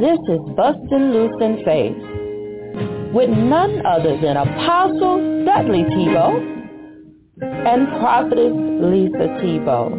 [0.00, 1.98] This is Bustin' Loose in Faith
[3.12, 6.38] with none other than Apostle Dudley Thibeaux
[7.42, 9.90] and Prophetess Lisa Thibeaux.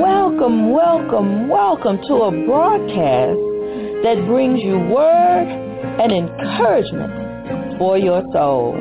[0.00, 3.36] Welcome, welcome, welcome to a broadcast
[4.02, 5.48] that brings you word
[6.00, 8.72] and encouragement for your soul.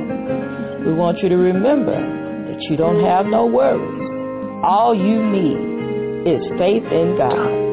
[0.85, 4.63] We want you to remember that you don't have no worries.
[4.63, 7.64] All you need is faith in God.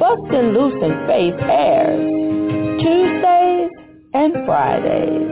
[0.00, 2.00] Bustin' Loose in Faith airs
[2.80, 3.68] Tuesdays
[4.14, 5.28] and Fridays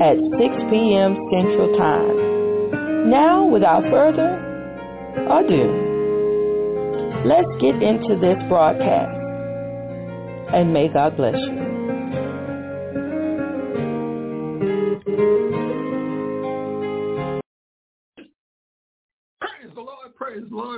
[0.00, 1.14] at 6 p.m.
[1.30, 3.10] Central Time.
[3.10, 4.40] Now, without further
[5.28, 5.68] ado,
[7.26, 9.12] let's get into this broadcast.
[10.54, 11.65] And may God bless you.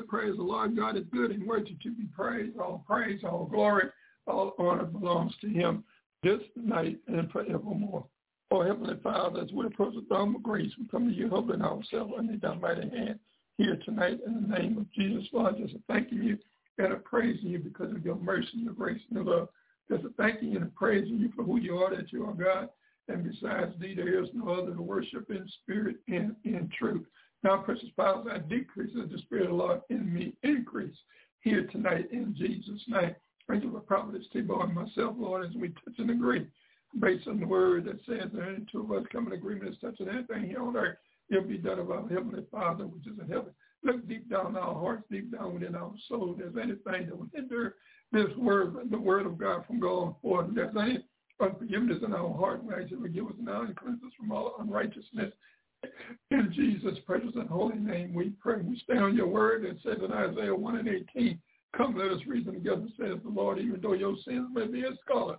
[0.08, 0.76] Praise the Lord.
[0.76, 2.58] God is good and worthy to be praised.
[2.58, 3.88] All praise, all glory,
[4.26, 5.84] all honor belongs to him
[6.22, 8.04] this night and forevermore.
[8.50, 11.62] Oh, Heavenly Father, as we approach the throne of grace, we come to you humbling
[11.62, 13.18] ourselves under thy mighty hand
[13.58, 15.56] here tonight in the name of Jesus, Lord.
[15.58, 16.38] Just thanking you
[16.78, 19.48] and praising you because of your mercy, your grace, and your love.
[19.90, 22.68] Just thanking you and praising you for who you are, that you are God.
[23.08, 27.04] And besides thee, there is no other to worship in spirit and in truth.
[27.44, 30.96] Now, precious Father, I decrease as the Spirit of the Lord in me increase
[31.40, 33.14] here tonight in Jesus' name.
[33.48, 36.46] Thank you for Prophetess Thibeaux and myself, Lord, as we touch and agree
[37.00, 39.78] based on the word that says that any two of us come in agreement as
[39.80, 40.96] touching anything here on earth,
[41.30, 43.52] it'll be done of our Heavenly Father, which is in heaven.
[43.84, 46.32] Look deep down in our hearts, deep down within our soul.
[46.32, 47.76] If there's anything that will hinder
[48.10, 51.04] this word, the word of God from going if there's any
[51.40, 54.56] unforgiveness in our heart, we ask you forgive us now and cleanse us from all
[54.58, 55.32] unrighteousness.
[56.30, 58.60] In Jesus' precious and holy name we pray.
[58.62, 61.38] We stand on your word that says in Isaiah 1 and 18,
[61.76, 64.98] Come, let us reason together, says the Lord, even though your sins may be as
[65.04, 65.38] scarlet.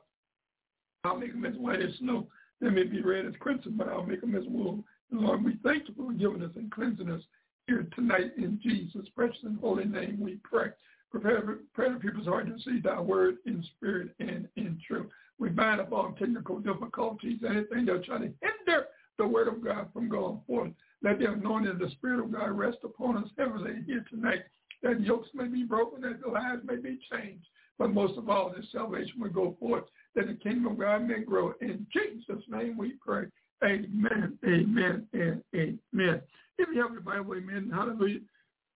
[1.04, 2.28] I'll make them as white as snow.
[2.62, 4.84] They may be red as crimson, but I'll make them as wool.
[5.12, 7.24] And Lord, we thank you for giving us and cleansing us
[7.68, 10.70] here tonight in Jesus' precious and holy name we pray.
[11.12, 11.42] Prepare,
[11.74, 15.08] prepare the people's heart to see thy word in spirit and in truth.
[15.40, 18.86] We bind up all technical difficulties, anything that try to hinder
[19.20, 20.72] the word of God from going forth.
[21.04, 24.44] Let the anointing of the Spirit of God rest upon us heavily here tonight,
[24.82, 27.46] that yokes may be broken, that the lives may be changed.
[27.78, 29.84] But most of all, that salvation will go forth,
[30.16, 31.54] that the kingdom of God may grow.
[31.62, 33.26] In Jesus' name we pray.
[33.64, 36.22] Amen, amen, and amen.
[36.58, 38.20] If you have the Bible, amen, hallelujah.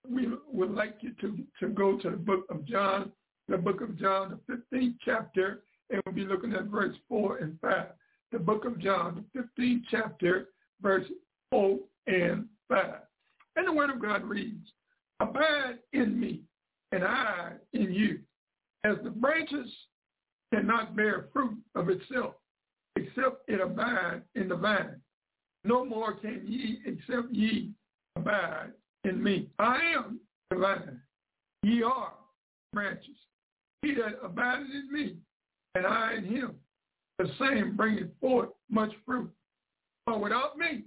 [0.10, 3.12] We would like you to, to go to the book of John,
[3.48, 7.58] the book of John, the 15th chapter, and we'll be looking at verse 4 and
[7.62, 7.86] 5
[8.34, 10.50] the book of John, the 15th chapter,
[10.82, 11.06] verse
[11.52, 11.78] 4
[12.08, 12.86] and 5.
[13.56, 14.68] And the word of God reads,
[15.20, 16.42] Abide in me,
[16.92, 18.20] and I in you,
[18.84, 19.70] as the branches
[20.52, 22.34] cannot bear fruit of itself,
[22.96, 25.00] except it abide in the vine.
[25.64, 27.72] No more can ye, except ye
[28.16, 28.72] abide
[29.04, 29.48] in me.
[29.60, 30.20] I am
[30.50, 31.00] the vine.
[31.62, 32.14] Ye are
[32.74, 33.16] branches.
[33.84, 35.18] He that abideth in me,
[35.76, 36.56] and I in him,
[37.20, 39.32] the same bringing forth much fruit.
[40.06, 40.84] But without me,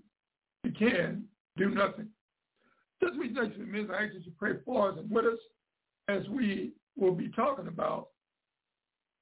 [0.65, 1.25] you can
[1.57, 2.09] do nothing.
[3.03, 5.39] Just we take some minutes, I ask you to pray for us and with us
[6.09, 8.09] as we will be talking about,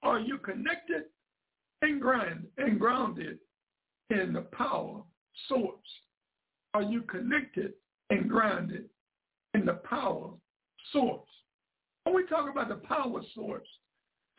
[0.03, 1.05] are you connected
[1.83, 3.39] and grounded and grounded
[4.11, 5.03] in the power
[5.49, 5.79] source?
[6.75, 7.73] Are you connected
[8.11, 8.89] and grounded
[9.55, 10.31] in the power
[10.93, 11.29] source?
[12.05, 13.67] When we talk about the power source,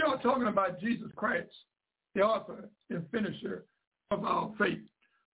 [0.06, 1.50] are talking about Jesus Christ
[2.16, 3.66] the author and finisher
[4.12, 4.80] of our faith.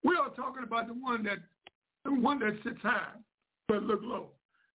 [0.04, 1.38] We are talking about the one that
[2.04, 3.14] the one that sits high
[3.68, 4.30] but look low.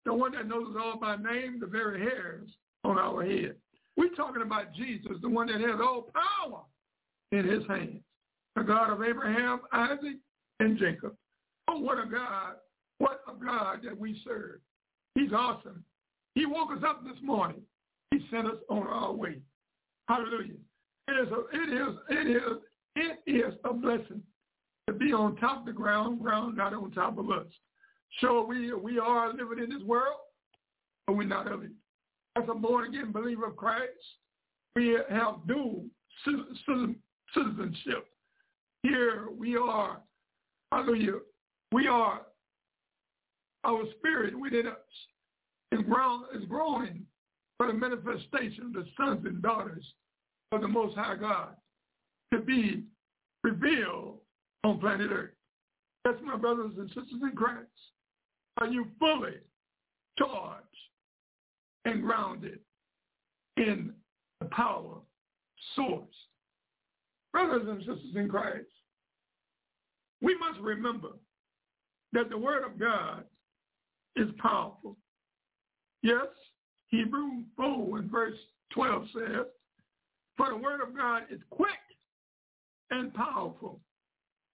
[0.05, 2.49] The one that knows all by name, the very hairs
[2.85, 3.57] on our head.
[3.97, 6.61] We're talking about Jesus, the one that has all power
[7.33, 8.03] in his hands.
[8.55, 10.17] The God of Abraham, Isaac,
[10.61, 11.17] and Jacob.
[11.69, 12.57] Oh, what a God.
[12.99, 14.61] What a God that we serve.
[15.15, 15.83] He's awesome.
[16.35, 17.63] He woke us up this morning.
[18.11, 19.39] He sent us on our way.
[20.09, 20.55] Hallelujah.
[21.09, 22.59] It is, a, it is, it is,
[22.97, 24.23] it is a blessing
[24.87, 27.47] to be on top of the ground, ground not on top of us.
[28.21, 30.17] Sure, we we are living in this world,
[31.07, 31.71] but we're not of it.
[32.37, 33.91] As a born again believer of Christ,
[34.77, 35.85] we have dual
[37.35, 38.07] citizenship.
[38.83, 40.01] Here we are,
[40.71, 41.21] hallelujah,
[41.73, 42.23] we are,
[43.65, 44.77] our spirit within us
[45.73, 47.05] is, ground, is growing
[47.57, 49.85] for the manifestation of the sons and daughters
[50.55, 51.51] of the Most High God
[52.33, 52.85] to be
[53.43, 54.19] revealed
[54.65, 55.31] on planet Earth.
[56.05, 57.69] That's my brothers and sisters in Christ.
[58.59, 59.35] Are you fully
[60.19, 60.65] charged
[61.85, 62.61] and grounded
[63.57, 63.93] in
[64.41, 64.97] the power
[65.75, 66.15] source.
[67.33, 68.67] Brothers and sisters in Christ,
[70.23, 71.11] we must remember
[72.13, 73.25] that the word of God
[74.17, 74.97] is powerful.
[76.03, 76.29] Yes,
[76.89, 78.39] Hebrew 4 and verse
[78.73, 79.47] 12 says,
[80.37, 81.71] For the word of God is quick
[82.91, 83.81] and powerful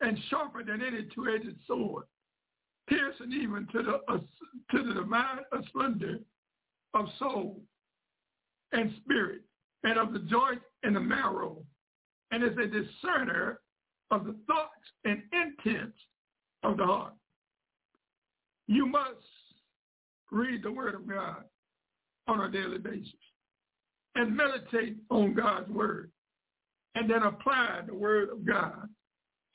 [0.00, 2.04] and sharper than any two-edged sword,
[2.88, 4.18] piercing even to the, uh,
[4.70, 5.38] to the divine
[5.68, 6.18] splendor
[6.94, 7.60] of soul
[8.72, 9.42] and spirit
[9.84, 11.62] and of the joint and the marrow,
[12.30, 13.60] and is a discerner
[14.10, 14.70] of the thoughts
[15.04, 15.98] and intents
[16.62, 17.14] of the heart.
[18.66, 19.08] You must
[20.30, 21.44] read the word of God
[22.28, 23.14] on a daily basis
[24.14, 26.10] and meditate on God's word
[26.94, 28.88] and then apply the word of God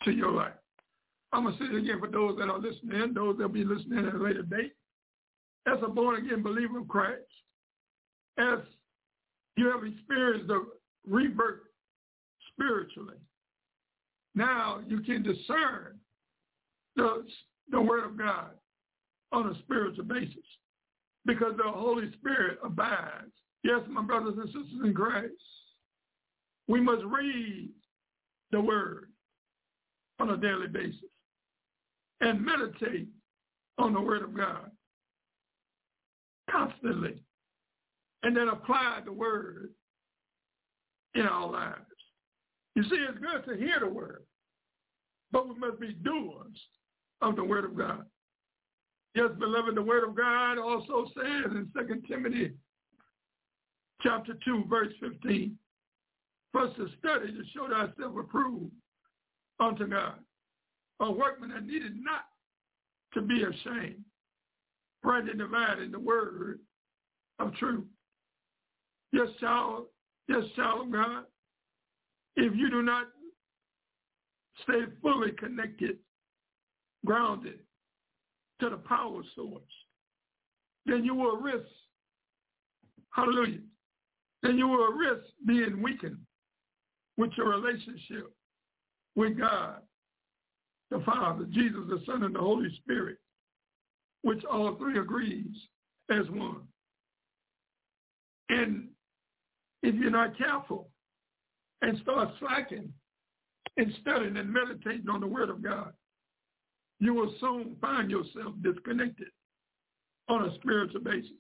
[0.04, 0.54] to your life.
[1.31, 3.66] I'm going to say it again for those that are listening, those that will be
[3.66, 4.74] listening at a later date.
[5.68, 7.24] As a born-again believer of Christ,
[8.38, 8.60] as
[9.57, 10.66] you have experienced the
[11.07, 11.62] rebirth
[12.54, 13.18] spiritually,
[14.36, 16.00] now you can discern
[16.96, 17.25] the,
[17.72, 18.52] the word of God
[19.31, 20.46] on a spiritual basis
[21.25, 23.31] because the Holy Spirit abides.
[23.65, 25.33] Yes, my brothers and sisters in Christ,
[26.67, 27.71] we must read
[28.51, 29.09] the word
[30.19, 31.09] on a daily basis
[32.21, 33.07] and meditate
[33.79, 34.69] on the word of God
[36.47, 37.15] constantly
[38.21, 39.71] and then apply the word
[41.15, 41.79] in our lives.
[42.75, 44.25] You see, it's good to hear the word,
[45.31, 46.56] but we must be doers
[47.23, 48.06] of the word of God.
[49.15, 52.53] Yes, beloved, the word of God also says in 2 Timothy
[54.01, 55.57] chapter 2, verse 15,
[56.51, 58.71] for us to study to show thyself approved
[59.59, 60.19] unto God,
[61.00, 62.25] a workman that needed not
[63.13, 64.03] to be ashamed,
[65.03, 66.59] rightly dividing the word
[67.39, 67.86] of truth.
[69.12, 69.86] Yes, child,
[70.27, 71.24] yes, child of God,
[72.36, 73.07] if you do not
[74.63, 75.97] stay fully connected,
[77.06, 77.59] grounded
[78.59, 79.62] to the power source,
[80.86, 81.65] then you will risk,
[83.12, 83.59] hallelujah,
[84.45, 86.19] then you will risk being weakened
[87.18, 88.31] with your relationship
[89.15, 89.77] with God,
[90.92, 93.18] the Father, Jesus, the Son, and the Holy Spirit,
[94.21, 95.56] which all three agrees
[96.12, 96.62] as one.
[98.50, 98.89] And
[99.81, 100.89] if you're not careful
[101.81, 102.94] and start slacking
[103.77, 105.94] and studying and meditating on the Word of God,
[107.00, 109.27] you will soon find yourself disconnected
[110.30, 111.31] on a spiritual basis.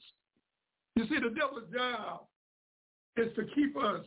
[0.95, 2.25] You see, the devil's job
[3.17, 4.05] is to keep us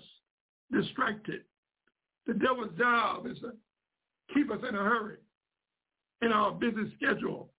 [0.71, 1.43] distracted.
[2.27, 3.53] The devil's job is to
[4.35, 5.17] keep us in a hurry
[6.23, 7.51] in our busy schedule.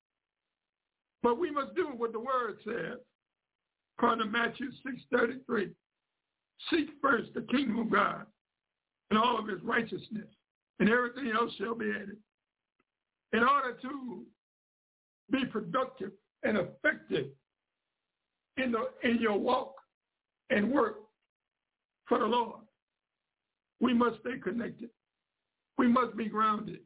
[1.23, 2.99] But we must do what the word says,
[3.97, 4.67] according to Matthew
[5.13, 5.71] 6.33.
[6.69, 8.25] Seek first the kingdom of God
[9.09, 10.27] and all of his righteousness,
[10.79, 12.17] and everything else shall be added
[13.33, 14.23] in order to
[15.31, 16.11] be productive
[16.43, 17.27] and effective
[18.57, 19.73] in, the, in your walk
[20.49, 20.97] and work
[22.09, 22.61] for the Lord.
[23.79, 24.89] We must stay connected.
[25.77, 26.79] We must be grounded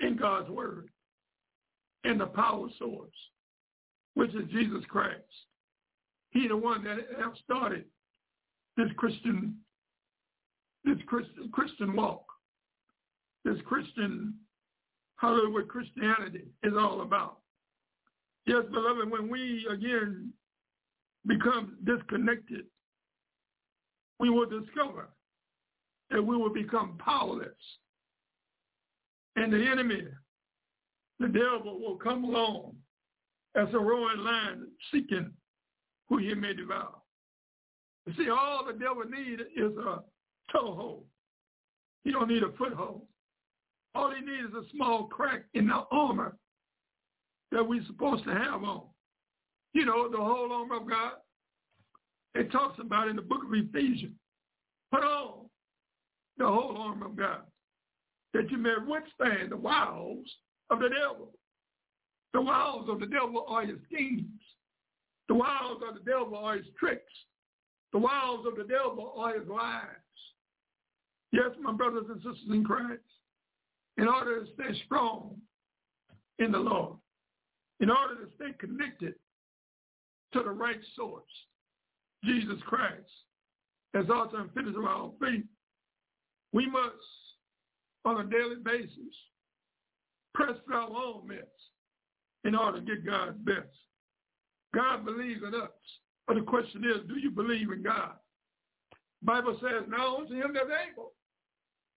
[0.00, 0.88] in God's word,
[2.04, 3.10] and the power source,
[4.14, 5.24] which is Jesus Christ.
[6.30, 7.84] He the one that have started
[8.76, 9.56] this Christian,
[10.84, 12.24] this Christian, Christian walk,
[13.44, 14.34] this Christian
[15.16, 17.38] Hollywood Christianity is all about.
[18.46, 20.32] Yes, beloved, when we again
[21.26, 22.64] become disconnected,
[24.20, 25.08] we will discover
[26.10, 27.48] that we will become powerless.
[29.36, 30.02] And the enemy,
[31.18, 32.74] the devil, will come along
[33.56, 35.32] as a roaring lion seeking
[36.08, 36.96] who he may devour.
[38.06, 40.00] You see, all the devil needs is a
[40.52, 41.04] toehold.
[42.04, 43.02] He don't need a foothold.
[43.94, 46.36] All he needs is a small crack in the armor
[47.52, 48.82] that we're supposed to have on.
[49.72, 51.12] You know, the whole armor of God.
[52.34, 54.16] It talks about in the book of Ephesians.
[54.92, 55.46] Put on
[56.38, 57.42] the whole armor of God
[58.32, 60.26] that you may withstand the wiles
[60.70, 61.32] of the devil.
[62.32, 64.40] The wiles of the devil are his schemes.
[65.28, 67.12] The wiles of the devil are his tricks.
[67.92, 69.84] The wiles of the devil are his lies.
[71.32, 73.02] Yes, my brothers and sisters in Christ
[73.96, 75.36] in order to stay strong
[76.38, 76.96] in the Lord,
[77.80, 79.14] in order to stay connected
[80.32, 81.22] to the right source,
[82.24, 83.10] Jesus Christ,
[83.94, 85.44] as author and finisher of our faith,
[86.52, 86.94] we must,
[88.04, 89.14] on a daily basis,
[90.34, 91.38] press our own mess
[92.44, 93.68] in order to get God's best.
[94.74, 95.70] God believes in us.
[96.26, 98.12] But the question is, do you believe in God?
[99.22, 101.12] Bible says, now unto him that's able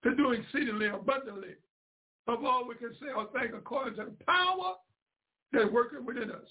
[0.03, 1.56] to do exceedingly abundantly
[2.27, 4.74] of all we can say or think according to the power
[5.51, 6.48] that's working within us.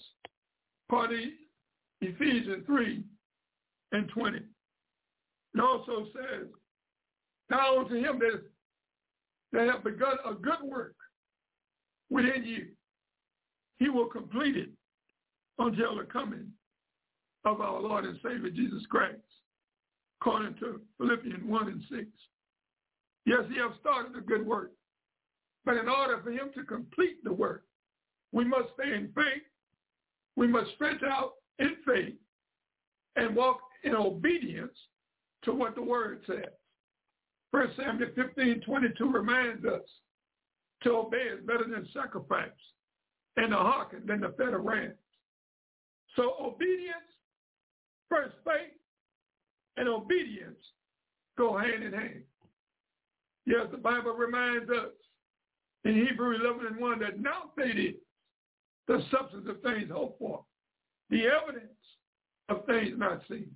[0.89, 1.33] According
[2.01, 3.03] Ephesians 3
[3.93, 4.37] and 20.
[4.37, 6.47] It also says,
[7.49, 8.41] now unto him that,
[9.53, 10.95] that have begun a good work
[12.09, 12.67] within you,
[13.77, 14.69] he will complete it
[15.59, 16.47] until the coming
[17.45, 19.17] of our Lord and Savior Jesus Christ,
[20.19, 22.05] according to Philippians 1 and 6.
[23.25, 24.71] Yes, he has started a good work,
[25.65, 27.63] but in order for him to complete the work,
[28.31, 29.43] we must stay in faith.
[30.35, 32.15] We must stretch out in faith
[33.15, 34.77] and walk in obedience
[35.43, 36.51] to what the word says.
[37.51, 39.81] First Samuel 15, 22 reminds us
[40.83, 42.49] to obey is better than sacrifice
[43.37, 44.93] and to hearken than the fed of rams.
[46.15, 46.95] So obedience,
[48.09, 48.73] first faith,
[49.77, 50.59] and obedience
[51.37, 52.23] go hand in hand.
[53.45, 54.91] Yes, the Bible reminds us
[55.85, 57.95] in Hebrew 11 and 1 that now faith is
[58.87, 60.43] the substance of things hoped for,
[61.09, 61.71] the evidence
[62.49, 63.49] of things not seen.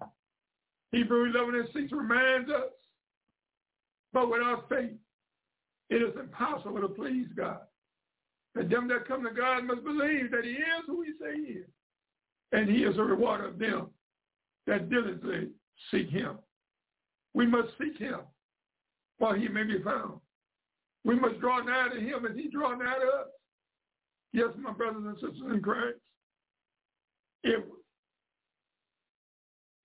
[0.91, 2.71] Hebrew 11 and 6 reminds us,
[4.13, 4.91] but without faith,
[5.89, 7.59] it is impossible to please God.
[8.55, 11.53] And them that come to God must believe that he is who he say he
[11.59, 11.67] is.
[12.51, 13.87] And he is a rewarder of them
[14.65, 15.49] that diligently
[15.91, 16.37] seek him.
[17.33, 18.21] We must seek him
[19.17, 20.19] while he may be found.
[21.03, 23.27] We must draw nigh to him as he draw nigh to us.
[24.33, 25.99] Yes, my brothers and sisters in Christ.
[27.43, 27.63] If,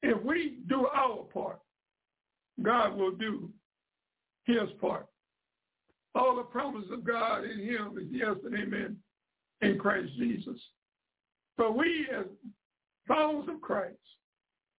[0.03, 1.61] if we do our part,
[2.61, 3.51] God will do
[4.45, 5.07] his part.
[6.15, 8.97] All the promises of God in him is yes and amen
[9.63, 10.61] in Christ Jesus.
[11.57, 12.27] But we as
[13.07, 13.97] followers of Christ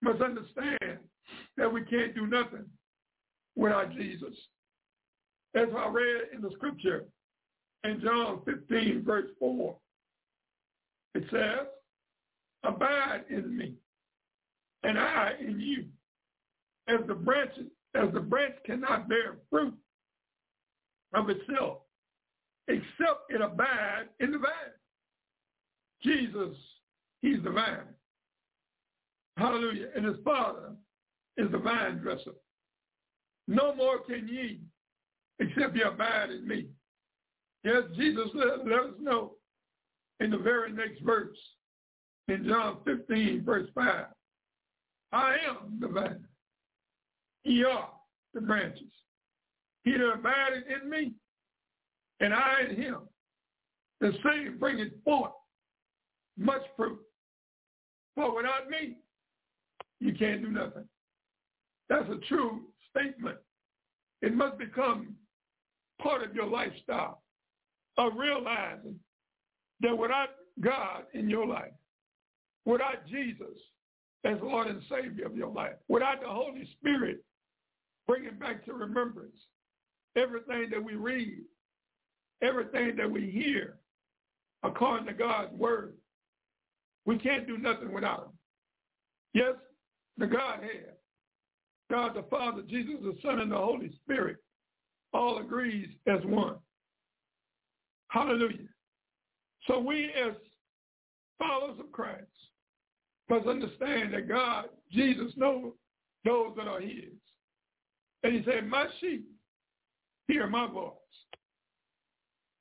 [0.01, 0.99] must understand
[1.57, 2.65] that we can't do nothing
[3.55, 4.35] without Jesus.
[5.55, 7.05] As I read in the scripture
[7.83, 9.75] in John 15, verse 4,
[11.15, 11.67] it says,
[12.63, 13.73] abide in me
[14.83, 15.85] and I in you.
[16.87, 19.73] As the branches, as the branch cannot bear fruit
[21.13, 21.79] of itself,
[22.67, 24.51] except it abide in the vine.
[26.01, 26.55] Jesus,
[27.21, 27.87] he's the vine.
[29.37, 29.87] Hallelujah.
[29.95, 30.73] And his father
[31.37, 32.33] is the vine dresser.
[33.47, 34.59] No more can ye
[35.39, 36.67] except ye abide in me.
[37.63, 39.33] Yes, Jesus let, let us know
[40.19, 41.37] in the very next verse
[42.27, 44.05] in John 15, verse 5.
[45.13, 46.25] I am the vine.
[47.43, 47.89] Ye are
[48.33, 48.91] the branches.
[49.83, 51.11] He that abideth in me,
[52.19, 52.99] and I in him,
[54.01, 55.33] the same bringeth forth
[56.37, 56.99] much fruit.
[58.15, 58.97] For without me,
[59.99, 60.85] you can't do nothing.
[61.89, 63.37] That's a true statement.
[64.21, 65.15] It must become
[66.01, 67.21] part of your lifestyle
[67.97, 68.99] of realizing
[69.81, 70.29] that without
[70.61, 71.73] God in your life,
[72.65, 73.57] without Jesus
[74.25, 77.23] as Lord and Savior of your life, without the Holy Spirit
[78.07, 79.35] bringing back to remembrance
[80.15, 81.41] everything that we read,
[82.41, 83.77] everything that we hear,
[84.63, 85.93] according to God's word.
[87.05, 88.31] We can't do nothing without him.
[89.33, 89.55] Yes,
[90.17, 90.93] the Godhead,
[91.89, 94.37] God the Father, Jesus the Son, and the Holy Spirit
[95.13, 96.55] all agrees as one.
[98.09, 98.67] Hallelujah.
[99.67, 100.33] So we as
[101.39, 102.27] followers of Christ
[103.29, 105.71] must understand that God, Jesus knows
[106.25, 107.13] those that are his.
[108.23, 109.27] And he said, my sheep
[110.27, 110.93] hear my voice.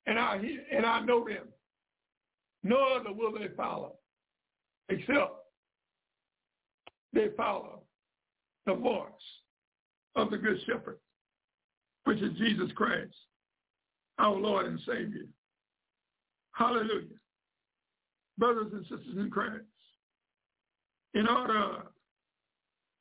[0.05, 1.47] And I hear, and I know them.
[2.63, 3.93] No other will they follow
[4.89, 5.31] except
[7.13, 7.83] they follow
[8.65, 9.07] the voice
[10.15, 10.97] of the good shepherd,
[12.05, 13.13] which is Jesus Christ,
[14.19, 15.25] our Lord and Savior.
[16.53, 17.07] Hallelujah.
[18.37, 19.63] Brothers and sisters in Christ,
[21.13, 21.83] in order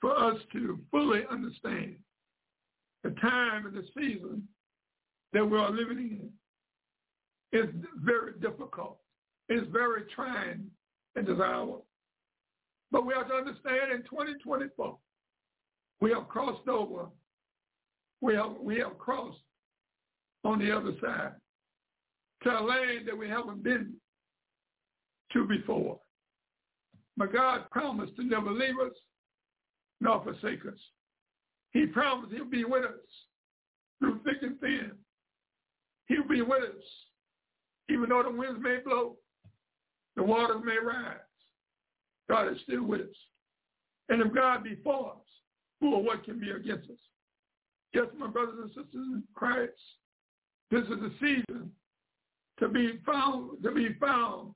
[0.01, 1.97] for us to fully understand
[3.05, 4.47] the time and the season
[5.33, 6.31] that we are living
[7.53, 8.99] in is very difficult.
[9.49, 10.67] It's very trying
[11.17, 11.87] and desirable.
[12.91, 14.99] But we have to understand in 2024,
[16.01, 17.07] we have crossed over.
[18.21, 19.39] We have, we have crossed
[20.45, 21.33] on the other side
[22.45, 23.95] to a land that we haven't been
[25.33, 25.99] to before.
[27.17, 28.93] But God promised to never leave us
[30.01, 30.79] nor forsake us.
[31.73, 32.91] He promised he'll be with us
[33.99, 34.93] through thick and thin.
[36.07, 36.85] He'll be with us.
[37.89, 39.17] Even though the winds may blow,
[40.17, 41.17] the waters may rise.
[42.29, 43.17] God is still with us.
[44.09, 45.23] And if God be for us,
[45.83, 46.99] who or what can be against us.
[47.93, 49.73] Yes, my brothers and sisters in Christ,
[50.71, 51.71] this is a season
[52.61, 54.55] to be found, to be found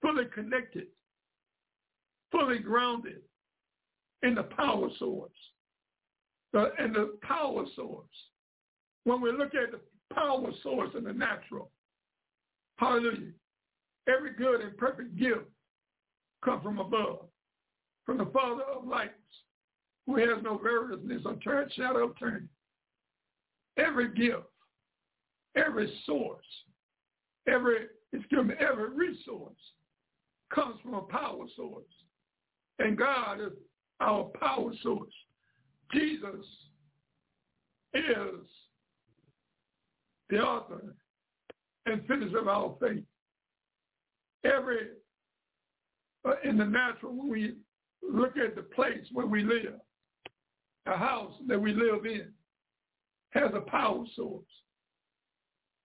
[0.00, 0.86] fully connected,
[2.32, 3.20] fully grounded
[4.22, 5.30] in the power source.
[6.52, 8.06] The, and the power source.
[9.04, 9.80] When we look at the
[10.14, 11.70] power source in the natural,
[12.76, 13.32] hallelujah,
[14.08, 15.46] every good and perfect gift
[16.44, 17.26] comes from above,
[18.04, 19.12] from the Father of lights,
[20.06, 22.48] who has no variousness or turn, shadow of turning.
[23.78, 24.42] Every gift,
[25.56, 26.44] every source,
[27.48, 29.56] every, excuse me, every resource
[30.52, 31.84] comes from a power source.
[32.78, 33.52] And God is
[34.00, 35.12] our power source.
[35.92, 36.44] Jesus
[37.94, 38.48] is
[40.30, 40.94] the author
[41.86, 43.04] and finisher of our faith.
[44.44, 44.88] Every,
[46.24, 47.54] uh, in the natural, when we
[48.02, 49.74] look at the place where we live,
[50.86, 52.28] the house that we live in
[53.30, 54.44] has a power source.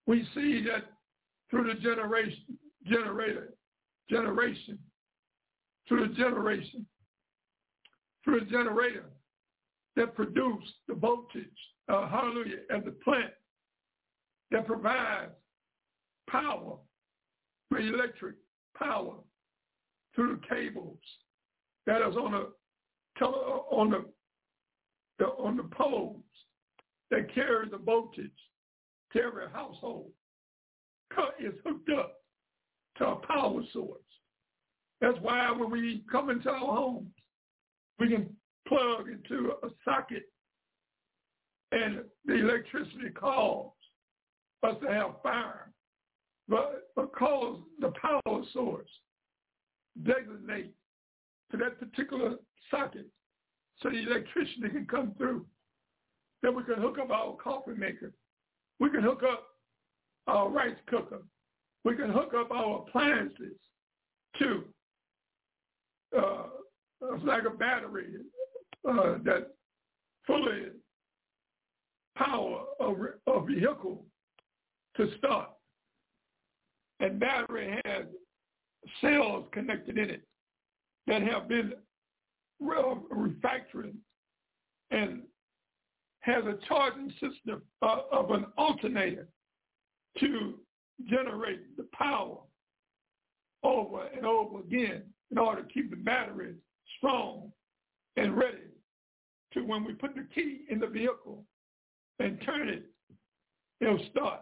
[0.06, 0.86] We see that
[1.50, 3.53] through the generation, generator,
[4.10, 4.79] generation,
[5.88, 6.86] through the generation,
[8.24, 9.06] through the generator
[9.96, 11.46] that produce the voltage,
[11.89, 13.32] uh, hallelujah, and the plant
[14.51, 15.32] that provides
[16.29, 16.77] power,
[17.70, 18.36] for electric
[18.77, 19.15] power
[20.15, 21.00] through the cables
[21.86, 22.51] that is on the
[23.72, 24.06] on the,
[25.17, 26.22] the on the poles
[27.10, 28.29] that carry the voltage
[29.12, 30.12] to every household
[31.39, 32.22] is hooked up
[32.98, 34.01] to a power source.
[35.01, 37.12] That's why when we come into our homes,
[38.00, 38.36] we can
[38.68, 40.24] plug into a socket
[41.72, 43.74] and the electricity calls
[44.63, 45.72] us to have fire.
[46.48, 48.89] But because the power source
[50.04, 50.74] designates
[51.51, 52.36] to that particular
[52.72, 53.07] socket
[53.81, 55.46] so the electricity can come through,
[56.42, 58.14] then we can hook up our coffee maker.
[58.79, 59.48] We can hook up
[60.27, 61.22] our rice cooker.
[61.83, 63.57] We can hook up our appliances
[64.40, 64.64] to
[66.15, 66.43] uh,
[67.24, 68.15] like a battery
[68.87, 69.53] uh, that
[70.25, 70.67] fully
[72.15, 74.03] power a, a vehicle
[74.98, 75.50] to start.
[77.00, 78.05] And battery has
[79.01, 80.24] cells connected in it
[81.05, 81.74] that have been
[82.61, 83.93] refactored
[84.91, 85.22] and
[86.22, 89.27] has a charging system uh, of an alternator
[90.20, 90.55] to
[91.07, 92.37] generate the power
[93.63, 96.53] over and over again in order to keep the battery
[96.98, 97.51] strong
[98.15, 98.57] and ready
[99.53, 101.43] to when we put the key in the vehicle
[102.20, 102.85] and turn it,
[103.81, 104.41] it'll start.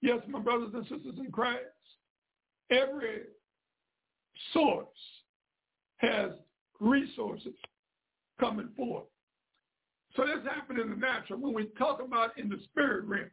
[0.00, 1.60] Yes, my brothers and sisters in Christ,
[2.70, 3.22] every
[4.52, 4.86] source
[5.98, 6.32] has
[6.80, 7.54] resources
[8.40, 9.04] coming forth.
[10.16, 11.40] So this happened in the natural.
[11.40, 13.30] When we talk about in the spirit realm,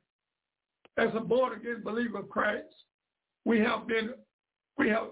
[0.97, 2.67] as a born again believer of Christ,
[3.45, 4.11] we have been,
[4.79, 5.09] we have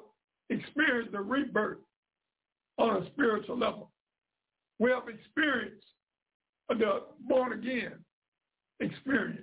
[0.49, 1.79] experienced the rebirth
[2.77, 3.91] on a spiritual level.
[4.79, 5.85] We have experienced
[6.69, 7.93] the born again
[8.79, 9.41] experience.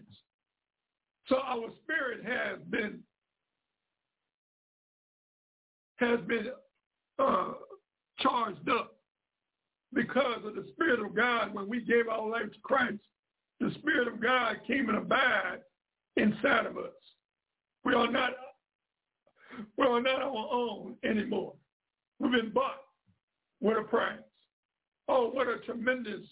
[1.28, 3.00] So our spirit has been
[5.96, 6.48] has been
[7.18, 7.52] uh,
[8.18, 8.96] charged up
[9.92, 11.54] because of the Spirit of God.
[11.54, 12.98] When we gave our life to Christ,
[13.60, 15.58] the Spirit of God came and abide
[16.16, 16.92] inside of us.
[17.84, 18.32] We are not
[19.76, 21.54] we are not our own anymore.
[22.18, 22.80] We've been bought
[23.60, 24.18] with a price.
[25.08, 26.22] Oh, what a tremendous,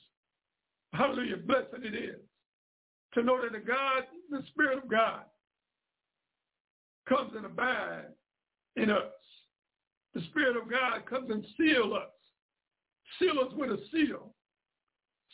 [0.93, 2.21] hallelujah, blessing it is
[3.15, 5.23] to know that the God, the Spirit of God,
[7.09, 8.07] comes and abides
[8.77, 9.03] in us.
[10.15, 12.09] The Spirit of God comes and seal us,
[13.19, 14.35] seal us with a seal.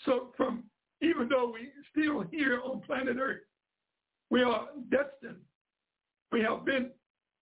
[0.05, 0.65] So from,
[1.03, 3.43] even though we still here on planet Earth,
[4.31, 5.41] we are destined.
[6.31, 6.91] We have been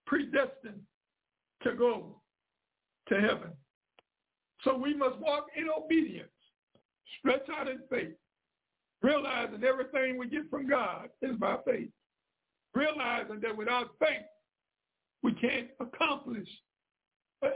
[0.07, 0.81] predestined
[1.63, 2.21] to go
[3.09, 3.51] to heaven.
[4.63, 6.29] So we must walk in obedience,
[7.19, 8.15] stretch out in faith,
[9.03, 11.89] realizing everything we get from God is by faith,
[12.73, 14.25] realizing that without faith,
[15.21, 16.47] we can't accomplish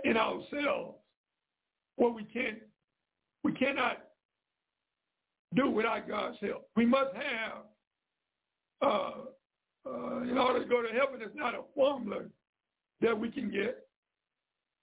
[0.03, 0.97] in ourselves
[1.95, 2.59] what we can't,
[3.43, 3.97] we cannot
[5.55, 6.69] do without God's help.
[6.75, 7.63] We must have,
[8.81, 9.11] uh,
[9.85, 12.23] uh, in order to go to heaven, it's not a formula
[13.01, 13.87] that we can get.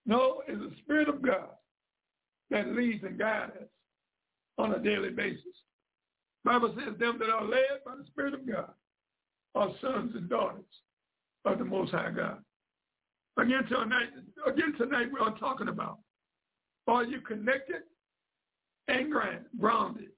[0.06, 1.50] No, it's the Spirit of God
[2.50, 3.68] that leads and guides us
[4.56, 5.42] on a daily basis.
[6.44, 8.70] Bible says them that are led by the Spirit of God
[9.54, 10.64] are sons and daughters
[11.44, 12.38] of the Most High God.
[13.38, 14.08] Again tonight,
[14.46, 15.98] again tonight we are talking about,
[16.86, 17.82] are you connected
[18.88, 19.12] and
[19.58, 20.08] grounded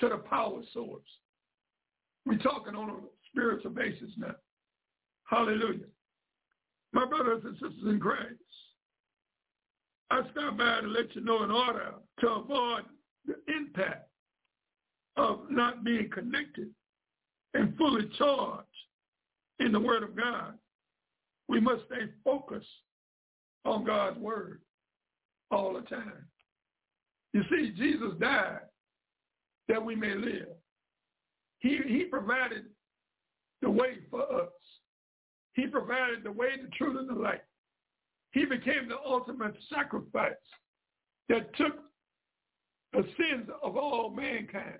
[0.00, 1.02] to the power source.
[2.24, 2.94] We're talking on a
[3.30, 4.34] spiritual basis now.
[5.24, 5.86] Hallelujah.
[6.92, 8.34] My brothers and sisters in Christ,
[10.10, 12.84] I stop by to let you know in order to avoid
[13.26, 14.08] the impact
[15.16, 16.70] of not being connected
[17.54, 18.66] and fully charged
[19.60, 20.54] in the Word of God,
[21.48, 22.66] we must stay focused
[23.64, 24.60] on God's Word
[25.50, 26.24] all the time.
[27.32, 28.60] You see, Jesus died
[29.68, 30.48] that we may live.
[31.58, 32.64] He, he provided
[33.60, 34.48] the way for us.
[35.58, 37.42] He provided the way, the truth, and the light.
[38.30, 40.30] He became the ultimate sacrifice
[41.28, 41.74] that took
[42.92, 44.78] the sins of all mankind,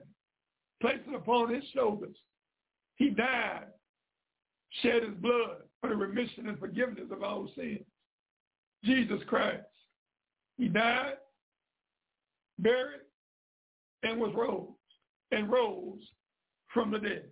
[0.81, 2.15] placed it upon his shoulders.
[2.95, 3.65] He died,
[4.83, 7.85] shed his blood for the remission and forgiveness of all sins.
[8.85, 9.65] Jesus Christ.
[10.59, 11.15] He died,
[12.61, 13.01] buried,
[14.05, 14.69] and was rose,
[15.33, 15.99] and rose
[16.73, 17.25] from the dead.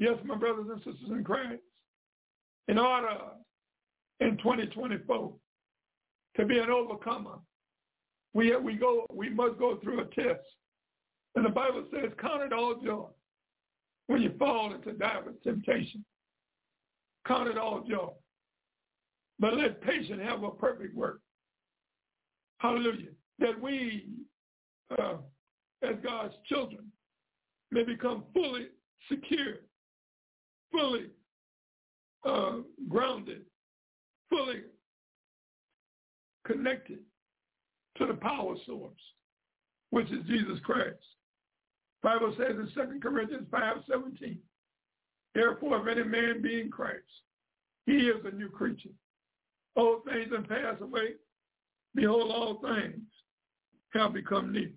[0.00, 1.60] Yes, my brothers and sisters in Christ,
[2.68, 3.16] in order
[4.20, 5.32] in 2024
[6.36, 7.38] to be an overcomer,
[8.32, 10.44] we, we, go, we must go through a test.
[11.36, 13.06] And the Bible says, count it all joy
[14.06, 16.04] when you fall into diverse temptation.
[17.26, 18.10] Count it all joy.
[19.38, 21.20] But let patience have a perfect work.
[22.58, 23.10] Hallelujah.
[23.38, 24.06] That we,
[24.96, 25.16] uh,
[25.82, 26.90] as God's children,
[27.70, 28.68] may become fully
[29.08, 29.56] secure,
[30.70, 31.06] fully
[32.24, 32.56] uh,
[32.88, 33.42] grounded,
[34.30, 34.62] fully
[36.46, 36.98] connected
[37.98, 38.92] to the power source,
[39.90, 40.96] which is Jesus Christ.
[42.02, 44.38] Bible says in 2 Corinthians 5, 17,
[45.34, 47.02] Therefore, if any man be in Christ,
[47.86, 48.90] he is a new creature.
[49.76, 51.14] Old things have passed away.
[51.94, 53.02] Behold, all things
[53.94, 54.70] have become new.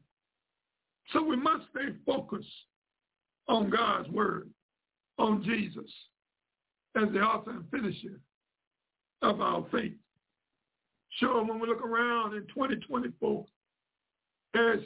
[1.13, 2.47] So we must stay focused
[3.47, 4.49] on God's word,
[5.17, 5.89] on Jesus,
[6.95, 8.19] as the author and finisher
[9.21, 9.93] of our faith.
[11.19, 13.45] Sure, when we look around in 2024,
[14.53, 14.83] there's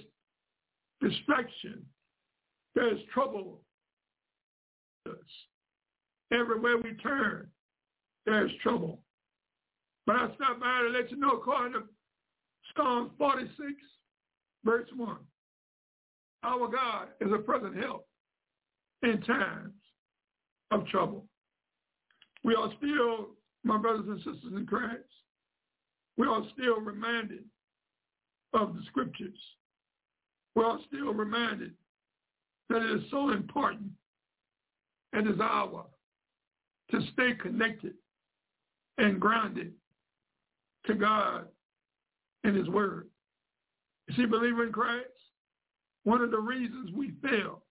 [1.02, 1.86] distraction,
[2.76, 3.62] there's trouble.
[6.32, 7.48] Everywhere we turn,
[8.26, 9.02] there's trouble.
[10.06, 11.84] But I stop by to let you know, according to
[12.76, 13.74] Psalms 46,
[14.64, 15.18] verse 1,
[16.44, 18.08] our God is a present help
[19.04, 19.74] in times
[20.72, 21.26] of trouble.
[22.44, 23.30] We are still,
[23.64, 25.04] my brothers and sisters in Christ,
[26.18, 27.44] we are still reminded
[28.54, 29.38] of the scriptures.
[30.56, 31.72] We are still reminded
[32.70, 33.92] that it is so important
[35.14, 35.86] and is our
[36.92, 37.94] to stay connected
[38.98, 39.74] and grounded
[40.86, 41.48] to God
[42.44, 43.08] and his word.
[44.08, 45.08] You see, believer in Christ,
[46.04, 47.64] one of the reasons we fail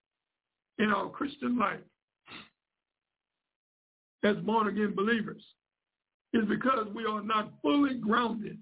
[0.78, 1.80] in our Christian life
[4.24, 5.42] as born-again believers
[6.32, 8.58] is because we are not fully grounded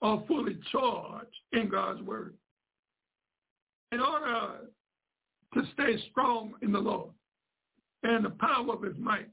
[0.00, 2.34] or fully charged in God's word.
[3.92, 4.66] In order
[5.54, 7.10] to stay strong in the Lord
[8.02, 9.28] and the power of his might,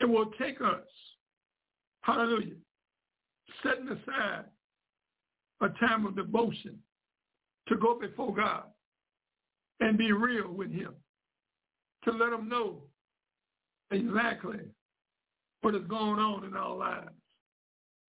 [0.00, 0.86] it will take us,
[2.02, 2.54] hallelujah,
[3.62, 4.44] setting aside
[5.60, 6.78] a time of devotion
[7.68, 8.64] to go before God
[9.80, 10.94] and be real with him,
[12.04, 12.82] to let him know
[13.90, 14.60] exactly
[15.62, 17.10] what is going on in our lives,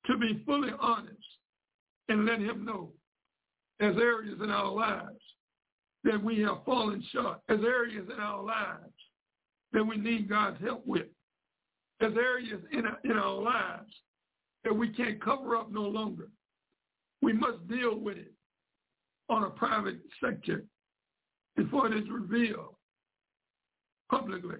[0.05, 1.13] to be fully honest
[2.09, 2.91] and let him know
[3.79, 5.21] as areas in our lives
[6.03, 8.93] that we have fallen short, as areas in our lives
[9.73, 11.07] that we need God's help with,
[12.01, 13.93] as areas in our, in our lives
[14.63, 16.29] that we can't cover up no longer.
[17.21, 18.31] We must deal with it
[19.29, 20.63] on a private sector
[21.55, 22.75] before it is revealed
[24.09, 24.57] publicly.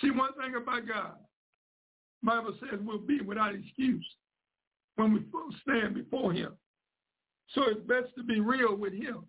[0.00, 1.14] See, one thing about God,
[2.22, 4.06] Bible says we'll be without excuse
[4.96, 5.24] when we
[5.62, 6.52] stand before him.
[7.54, 9.24] So it's best to be real with him.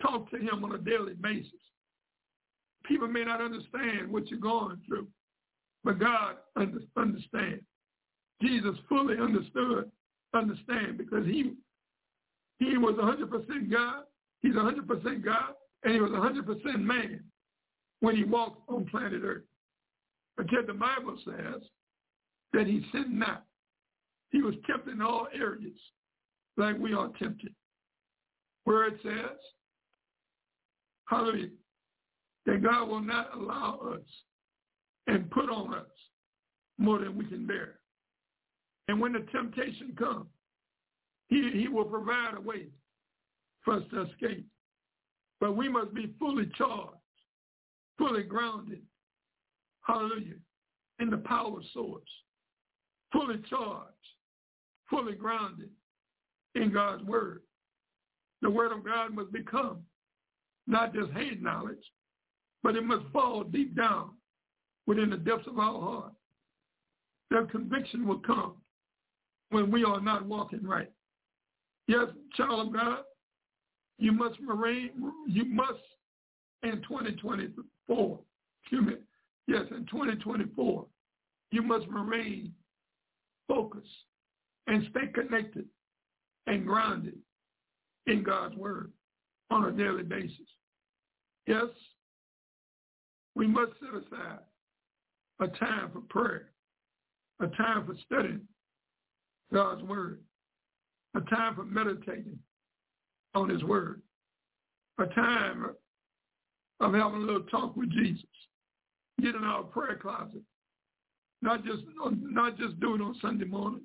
[0.00, 1.52] Talk to him on a daily basis.
[2.84, 5.08] People may not understand what you're going through,
[5.84, 7.62] but God understands.
[8.40, 9.90] Jesus fully understood,
[10.32, 11.52] understand, because he
[12.58, 14.04] he was 100% God.
[14.40, 17.24] He's 100% God, and he was 100% man
[18.00, 19.42] when he walked on planet Earth.
[20.38, 21.62] But yet the Bible says
[22.52, 23.44] that he sinned not.
[24.30, 25.76] He was tempted in all areas
[26.56, 27.52] like we are tempted.
[28.64, 29.36] Where it says,
[31.06, 31.48] hallelujah,
[32.46, 34.06] that God will not allow us
[35.08, 35.86] and put on us
[36.78, 37.80] more than we can bear.
[38.86, 40.26] And when the temptation comes,
[41.28, 42.66] he, he will provide a way
[43.64, 44.46] for us to escape.
[45.40, 46.94] But we must be fully charged,
[47.98, 48.82] fully grounded,
[49.88, 50.34] hallelujah,
[51.00, 52.08] in the power source,
[53.12, 53.88] fully charged,
[54.88, 55.70] fully grounded
[56.54, 57.42] in God's word.
[58.42, 59.78] The word of God must become
[60.66, 61.82] not just head knowledge,
[62.62, 64.10] but it must fall deep down
[64.86, 66.12] within the depths of our heart.
[67.30, 68.54] That conviction will come
[69.50, 70.90] when we are not walking right.
[71.86, 72.98] Yes, child of God,
[73.98, 74.90] you must remain,
[75.26, 75.80] you must
[76.62, 78.18] in 2024,
[78.62, 78.94] excuse me,
[79.48, 80.86] yes, in 2024,
[81.50, 82.52] you must remain
[83.48, 83.86] focused
[84.66, 85.64] and stay connected
[86.46, 87.16] and grounded
[88.06, 88.92] in God's word
[89.50, 90.46] on a daily basis.
[91.46, 91.66] Yes,
[93.34, 94.40] we must set aside
[95.40, 96.50] a time for prayer,
[97.40, 98.42] a time for studying
[99.52, 100.20] God's word,
[101.14, 102.38] a time for meditating
[103.34, 104.02] on his word,
[104.98, 105.70] a time
[106.80, 108.26] of having a little talk with Jesus,
[109.20, 110.42] get in our prayer closet,
[111.42, 113.82] not just not just do it on Sunday morning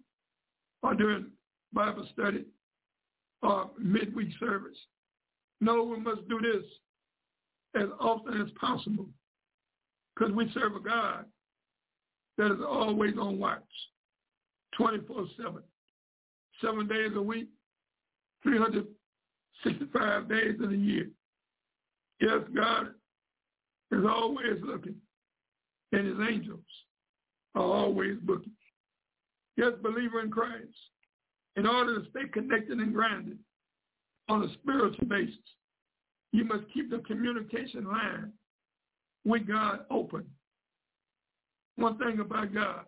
[0.82, 1.28] or during
[1.74, 2.46] Bible study
[3.42, 4.78] or midweek service.
[5.62, 6.64] No, we must do this
[7.76, 9.08] as often as possible
[10.16, 11.26] because we serve a God
[12.38, 13.62] that is always on watch,
[14.80, 15.28] 24-7,
[16.62, 17.48] seven days a week,
[18.44, 21.10] 365 days in a year.
[22.20, 22.88] Yes, God
[23.92, 24.96] is always looking,
[25.94, 26.60] and his angels
[27.56, 28.52] are always looking.
[29.56, 30.68] Yes, believer in Christ,
[31.56, 33.38] in order to stay connected and grounded
[34.28, 35.38] on a spiritual basis,
[36.32, 38.32] you must keep the communication line
[39.24, 40.26] with God open.
[41.76, 42.86] One thing about God,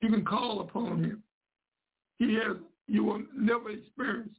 [0.00, 1.22] you can call upon him.
[2.18, 4.34] He has, you will never experience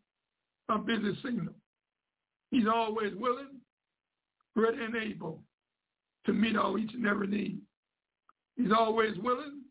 [0.70, 1.54] a busy signal.
[2.52, 3.60] He's always willing,
[4.56, 5.42] ready, and able
[6.28, 7.60] to meet all each and every need.
[8.56, 9.62] He's always willing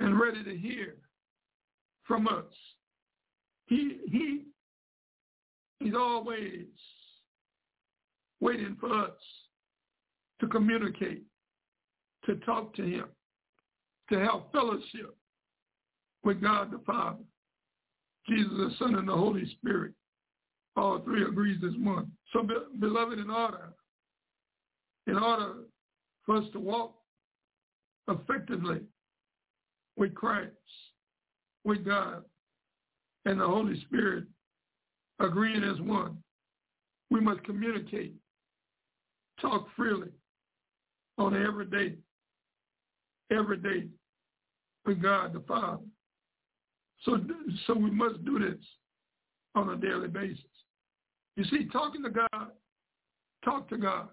[0.00, 0.96] and ready to hear
[2.04, 2.44] from us.
[3.66, 4.42] He, he,
[5.78, 6.66] he's always
[8.40, 9.12] waiting for us
[10.40, 11.22] to communicate,
[12.26, 13.06] to talk to him,
[14.10, 15.16] to have fellowship
[16.24, 17.22] with God the Father,
[18.28, 19.92] Jesus the Son, and the Holy Spirit.
[20.76, 22.10] All three agrees as one.
[22.32, 22.46] So,
[22.80, 23.74] beloved, in order,
[25.06, 25.54] in order
[26.24, 26.94] for us to walk
[28.08, 28.80] effectively
[29.96, 30.50] with Christ,
[31.64, 32.22] with God,
[33.24, 34.24] and the Holy Spirit
[35.20, 36.16] agreeing as one,
[37.10, 38.14] we must communicate
[39.40, 40.08] talk freely
[41.18, 41.96] on every day,
[43.30, 43.88] every day
[44.86, 45.82] with God the Father.
[47.04, 47.18] So,
[47.66, 48.64] so we must do this
[49.54, 50.44] on a daily basis.
[51.36, 52.50] You see, talking to God,
[53.44, 54.08] talk to God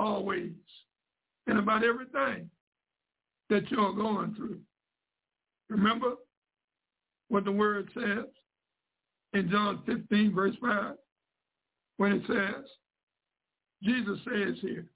[0.00, 0.52] always
[1.46, 2.50] and about everything
[3.50, 4.60] that you're going through.
[5.68, 6.14] Remember
[7.28, 8.24] what the word says
[9.32, 10.94] in John 15, verse 5,
[11.98, 12.64] when it says,
[13.82, 14.86] Jesus says here,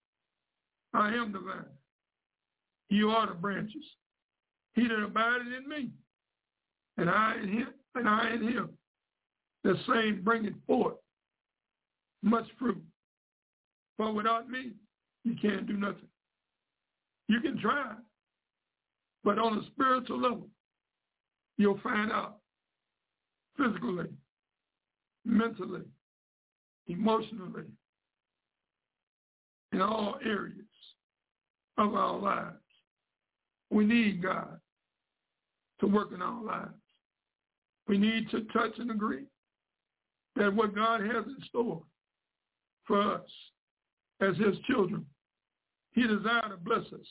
[0.93, 1.65] I am the vine.
[2.89, 3.85] You are the branches.
[4.75, 5.91] He that abideth in me,
[6.97, 8.71] and I in him, and I in him,
[9.63, 10.97] the same bringeth forth
[12.23, 12.83] much fruit.
[13.97, 14.73] For without me,
[15.25, 16.09] you can't do nothing.
[17.29, 17.93] You can try,
[19.25, 20.49] but on a spiritual level,
[21.57, 22.37] you'll find out
[23.57, 24.09] physically,
[25.25, 25.83] mentally,
[26.87, 27.65] emotionally,
[29.73, 30.59] in all areas
[31.79, 32.57] of our lives.
[33.71, 34.61] We need God
[35.81, 36.75] to work in our lives.
[37.89, 39.25] We need to touch and agree
[40.37, 41.83] that what God has in store
[42.87, 43.29] for us
[44.21, 45.05] as his children,
[45.95, 47.07] he desires to bless us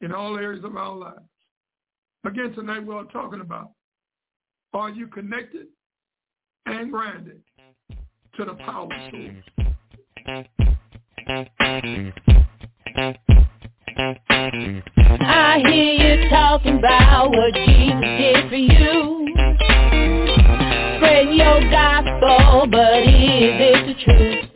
[0.00, 1.20] in all areas of our lives.
[2.24, 3.72] Again, tonight we're talking about,
[4.72, 5.66] are you connected
[6.66, 7.42] and grounded
[8.36, 9.44] to the power source?
[15.22, 19.26] I hear you talking about what Jesus did for you.
[20.96, 24.49] Spread your gospel, but is it the truth?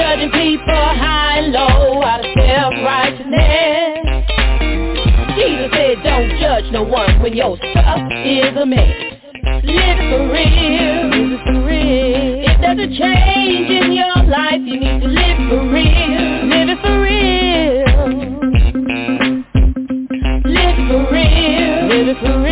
[0.00, 4.00] Judging people high and low out of self-righteousness.
[5.36, 8.96] Jesus said don't judge no one when your stuff is a mess.
[9.62, 12.48] Live for real, live for real.
[12.48, 16.80] If there's a change in your life, you need to live for real, live it
[16.80, 17.84] for real.
[20.46, 22.49] Live for real, live it for real.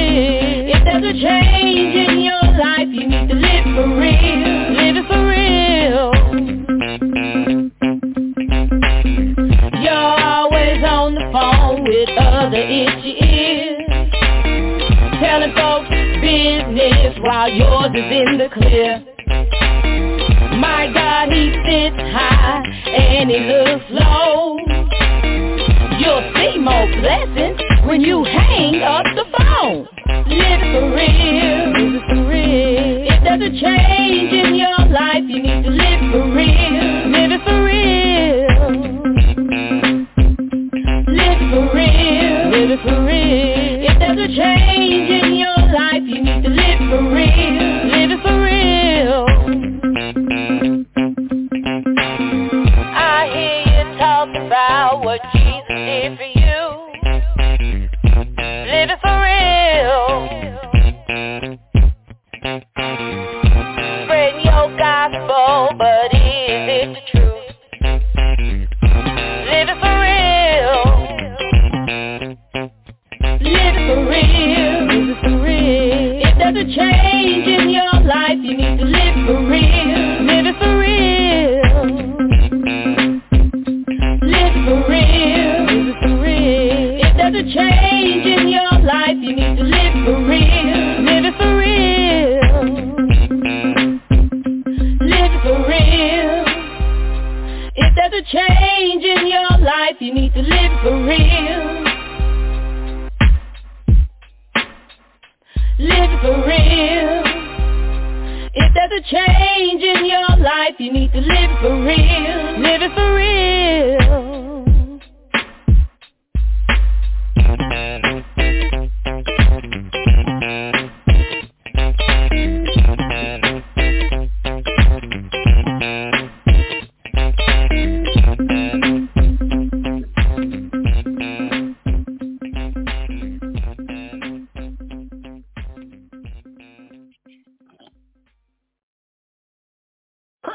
[17.29, 19.05] While yours is in the clear.
[20.57, 24.57] My God, he sits high and he looks low.
[26.01, 29.87] You'll see more blessings when you hang up the phone.
[30.27, 33.21] Live it for real, live it for real.
[33.25, 33.98] There's a change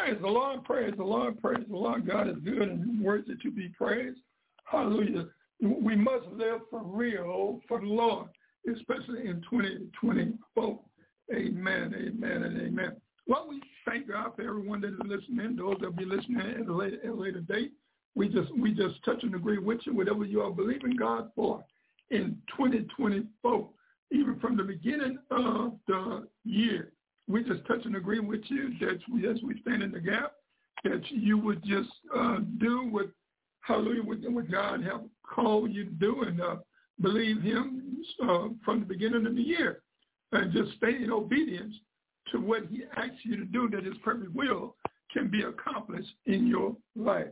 [0.03, 2.05] Praise the Lord, praise the Lord, praise the Lord.
[2.05, 4.19] God is good and worthy to be praised.
[4.65, 5.27] Hallelujah.
[5.61, 8.27] We must live for real for the Lord,
[8.69, 10.79] especially in 2024.
[11.33, 12.97] Amen, amen, and amen.
[13.27, 16.67] Well, we thank God for everyone that is listening, those that will be listening at
[16.67, 17.71] a later, at a later date.
[18.13, 21.63] We just we just touch and agree with you, whatever you are believing God for
[22.11, 23.69] in 2024,
[24.11, 26.91] even from the beginning of the year
[27.27, 30.33] we just touch and agree with you that as we stand in the gap,
[30.83, 33.07] that you would just uh, do what,
[33.61, 36.55] hallelujah, what, what God have called you to do and uh,
[37.01, 39.81] believe him uh, from the beginning of the year
[40.31, 41.73] and just stay in obedience
[42.31, 44.75] to what he asks you to do that his perfect will
[45.11, 47.27] can be accomplished in your life.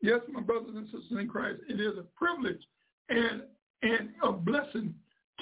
[0.00, 2.60] Yes, my brothers and sisters in Christ, it is a privilege
[3.08, 3.42] and,
[3.82, 4.94] and a blessing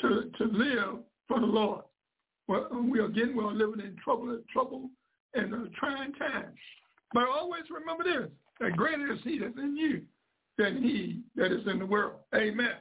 [0.02, 1.82] to, to live for the Lord.
[2.50, 4.90] Well, we again we are living in trouble, trouble,
[5.34, 6.58] and uh, trying times.
[7.14, 10.02] But always remember this: that greater is He that's in you
[10.58, 12.14] than He that is in the world.
[12.34, 12.72] Amen.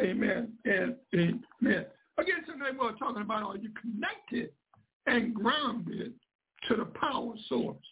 [0.00, 0.52] Amen.
[0.64, 1.86] And amen.
[2.18, 4.50] Again, tonight we're talking about are you connected
[5.06, 6.14] and grounded
[6.68, 7.86] to the power source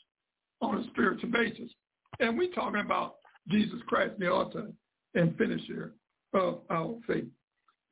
[0.60, 1.70] on a spiritual basis,
[2.18, 4.66] and we're talking about Jesus Christ, the author
[5.14, 5.92] and finisher
[6.34, 7.26] of our faith.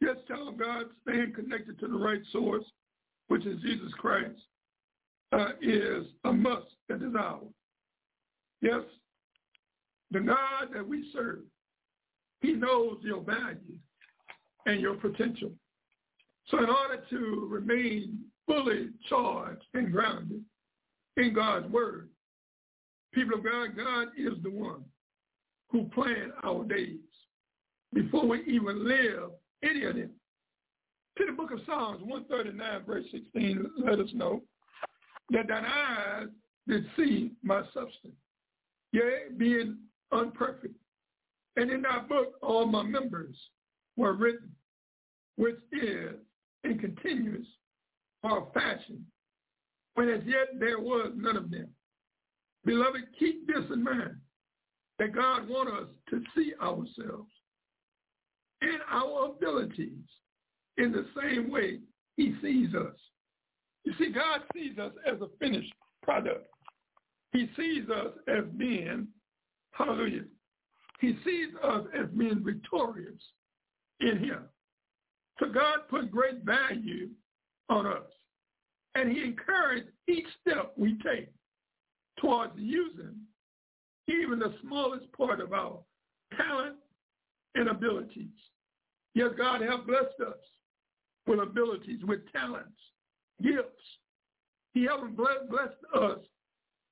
[0.00, 2.64] Yes, child of God, staying connected to the right source
[3.30, 4.40] which is Jesus Christ,
[5.30, 7.44] uh, is a must at this hour.
[8.60, 8.82] Yes,
[10.10, 11.42] the God that we serve,
[12.40, 13.76] he knows your value
[14.66, 15.52] and your potential.
[16.48, 20.42] So in order to remain fully charged and grounded
[21.16, 22.08] in God's word,
[23.14, 24.82] people of God, God is the one
[25.70, 26.98] who planned our days
[27.94, 29.30] before we even live
[29.62, 30.10] any of them
[31.20, 34.40] to the book of Psalms 139, verse 16, let us know
[35.30, 36.28] that thine eyes
[36.66, 38.14] did see my substance,
[38.92, 39.76] yea, being
[40.12, 40.74] unperfect.
[41.56, 43.36] And in that book, all my members
[43.96, 44.50] were written,
[45.36, 46.14] which is
[46.64, 47.46] in continuous
[48.22, 49.04] or fashion,
[49.94, 51.68] when as yet there was none of them.
[52.64, 54.16] Beloved, keep this in mind,
[54.98, 57.28] that God wants us to see ourselves
[58.62, 60.04] and our abilities
[60.80, 61.78] in the same way
[62.16, 62.96] he sees us.
[63.84, 65.72] You see, God sees us as a finished
[66.02, 66.46] product.
[67.32, 69.06] He sees us as being,
[69.72, 70.24] hallelujah,
[71.00, 73.20] he sees us as being victorious
[74.00, 74.42] in him.
[75.38, 77.08] So God put great value
[77.68, 78.04] on us.
[78.94, 81.30] And he encouraged each step we take
[82.18, 83.14] towards using
[84.08, 85.78] even the smallest part of our
[86.36, 86.76] talent
[87.54, 88.26] and abilities.
[89.14, 90.38] Yes, God has blessed us
[91.26, 92.78] with abilities, with talents,
[93.42, 93.66] gifts.
[94.74, 96.18] He hasn't blessed, us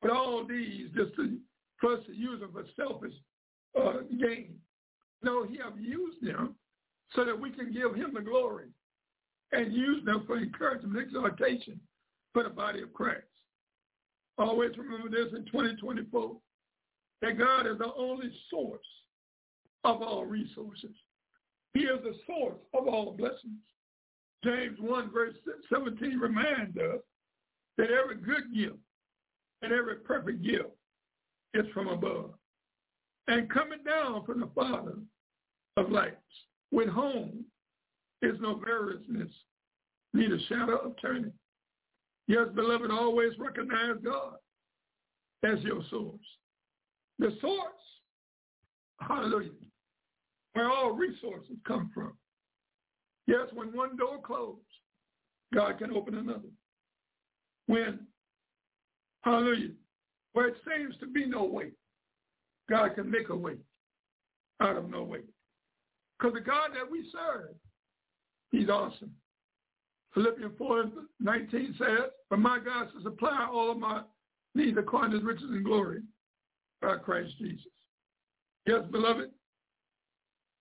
[0.03, 1.39] with all these just to,
[1.81, 3.15] for us to use them for selfish
[3.81, 4.55] uh, gain.
[5.23, 6.55] No, he has used them
[7.15, 8.69] so that we can give him the glory
[9.53, 11.81] and use them for encouragement, exhortation
[12.33, 13.23] for the body of Christ.
[14.37, 16.37] Always remember this in 2024,
[17.23, 18.81] that God is the only source
[19.85, 20.95] of all resources.
[21.75, 23.59] He is the source of all blessings.
[24.45, 25.35] James 1 verse
[25.73, 27.01] 17 reminds us
[27.77, 28.79] that every good gift
[29.63, 30.71] and every perfect gift
[31.55, 32.35] is from above
[33.29, 34.95] and coming down from the Father
[35.77, 36.17] of lights,
[36.73, 37.45] with whom
[38.23, 39.31] is no variousness,
[40.13, 41.33] neither shadow of turning.
[42.27, 44.35] Yes, beloved, always recognize God
[45.45, 46.19] as your source.
[47.19, 47.63] The source,
[49.01, 49.51] hallelujah,
[50.55, 52.13] where all resources come from.
[53.29, 54.59] Yes, when one door closed,
[55.53, 56.49] God can open another.
[57.67, 58.01] When,
[59.23, 59.73] hallelujah,
[60.33, 61.73] where it seems to be no way,
[62.71, 63.57] God can make a way
[64.63, 65.21] out of no way.
[66.19, 67.55] Because the God that we serve,
[68.51, 69.13] he's awesome.
[70.15, 70.85] Philippians 4
[71.21, 74.05] 19 says, But my God shall supply all of my
[74.55, 76.01] needs according to his riches and glory
[76.81, 77.67] by Christ Jesus.
[78.67, 79.31] Yes, beloved,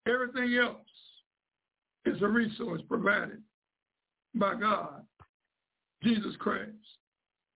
[0.05, 0.86] everything else
[2.07, 3.41] is a resource provided
[4.35, 5.03] by God,
[6.03, 6.71] Jesus Christ,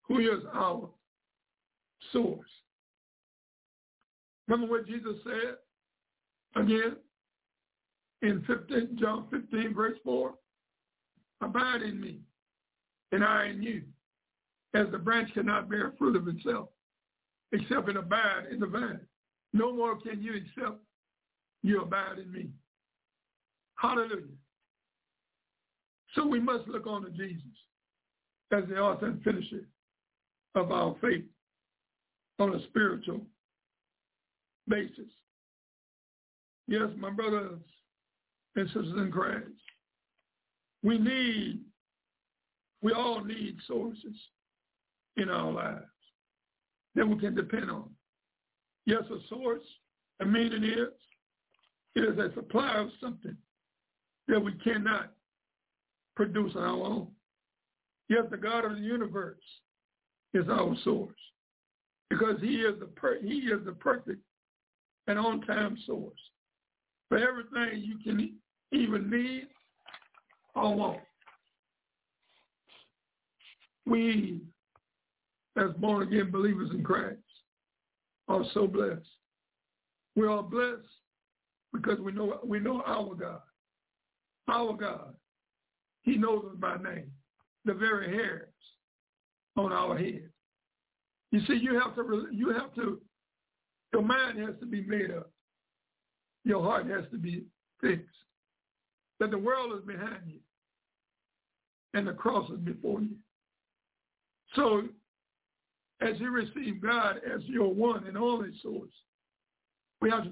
[0.02, 0.88] who is our
[2.12, 2.48] source.
[4.48, 5.56] Remember what Jesus said
[6.62, 6.96] again
[8.22, 10.34] in 15, John 15, verse 4?
[11.42, 12.20] Abide in me,
[13.12, 13.82] and I in you,
[14.74, 16.68] as the branch cannot bear fruit of itself,
[17.52, 19.00] except it abide in the vine.
[19.52, 20.78] No more can you except
[21.62, 22.50] you abide in me.
[23.80, 24.36] Hallelujah.
[26.14, 27.42] So we must look on to Jesus
[28.52, 29.66] as the author and finisher
[30.54, 31.24] of our faith
[32.38, 33.22] on a spiritual
[34.68, 35.08] basis.
[36.68, 37.58] Yes, my brothers
[38.56, 39.46] and sisters in Christ,
[40.82, 41.60] we need,
[42.82, 44.14] we all need sources
[45.16, 45.84] in our lives
[46.96, 47.88] that we can depend on.
[48.84, 49.62] Yes, a source,
[50.18, 50.88] the meaning is,
[51.94, 53.36] it is a supply of something
[54.28, 55.12] that we cannot
[56.16, 57.08] produce on our own.
[58.08, 59.36] Yet the God of the universe
[60.34, 61.14] is our source
[62.08, 64.20] because he is the per- he is the perfect
[65.06, 66.18] and on-time source
[67.08, 68.34] for everything you can
[68.72, 69.48] even need
[70.54, 71.00] or want.
[73.86, 74.40] We,
[75.56, 77.18] as born-again believers in Christ,
[78.28, 79.00] are so blessed.
[80.14, 80.86] We are blessed
[81.72, 83.40] because we know we know our God.
[84.50, 85.14] Our God.
[86.02, 87.10] He knows us by name.
[87.64, 88.48] The very hairs
[89.56, 90.28] on our head.
[91.30, 93.00] You see, you have to you have to
[93.92, 95.30] your mind has to be made up.
[96.44, 97.44] Your heart has to be
[97.80, 98.06] fixed.
[99.18, 100.40] That the world is behind you
[101.94, 103.16] and the cross is before you.
[104.54, 104.82] So
[106.00, 108.90] as you receive God as your one and only source,
[110.00, 110.30] we have to,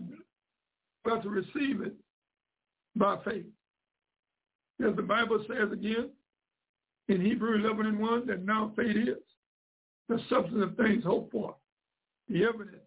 [1.05, 1.95] we have to receive it
[2.97, 3.45] by faith.
[4.87, 6.11] As the Bible says again
[7.09, 9.17] in Hebrew 11 and 1, that now faith is
[10.09, 11.57] the substance of things hoped for,
[12.29, 12.83] the evidence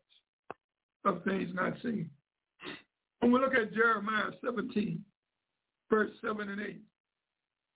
[1.05, 2.09] of things not seen.
[3.19, 5.03] When we look at Jeremiah 17,
[5.89, 6.81] verse 7 and 8,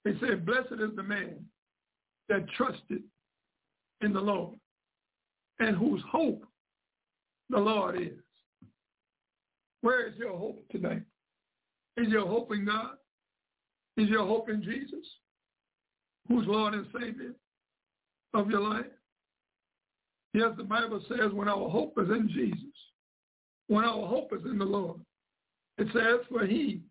[0.06, 1.46] it say, blessed is the man
[2.30, 3.04] that trusted
[4.02, 4.56] in the Lord
[5.60, 6.46] and whose hope
[7.50, 8.20] the Lord is.
[9.82, 11.02] Where is your hope today?
[11.98, 12.98] Is your hope in God?
[13.98, 15.06] Is your hope in Jesus,
[16.28, 17.34] who's Lord and Savior
[18.34, 18.86] of your life?
[20.34, 22.60] Yes, the Bible says when our hope is in Jesus,
[23.68, 25.00] when our hope is in the Lord,
[25.78, 26.82] it says, for he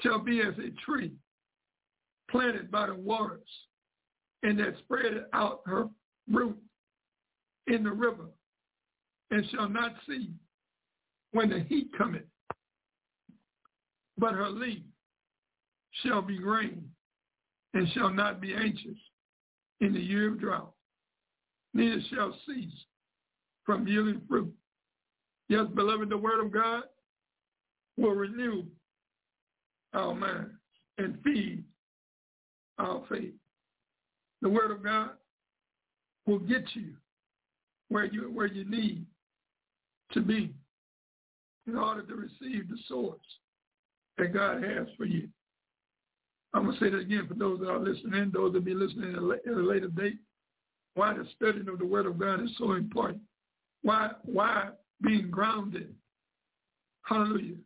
[0.00, 1.12] shall be as a tree
[2.30, 3.40] planted by the waters
[4.42, 5.88] and that spread out her
[6.30, 6.56] root
[7.68, 8.26] in the river
[9.30, 10.30] and shall not see
[11.32, 12.22] when the heat cometh,
[14.18, 14.82] but her leaf
[16.04, 16.88] shall be green
[17.74, 18.98] and shall not be anxious
[19.80, 20.72] in the year of drought,
[21.74, 22.72] neither shall cease
[23.64, 24.52] from yielding fruit.
[25.48, 26.84] Yes, beloved, the word of God
[27.96, 28.64] will renew
[29.92, 30.52] our minds
[30.98, 31.64] and feed
[32.78, 33.34] our faith.
[34.40, 35.10] The word of God
[36.26, 36.94] will get you
[37.88, 39.04] where you where you need
[40.12, 40.54] to be
[41.66, 43.20] in order to receive the source
[44.18, 45.28] that God has for you.
[46.54, 49.14] I'm going to say that again for those that are listening, those that be listening
[49.14, 50.18] at a later date.
[50.94, 53.22] Why the studying of the Word of God is so important.
[53.82, 55.94] Why, why being grounded,
[57.02, 57.56] hallelujah,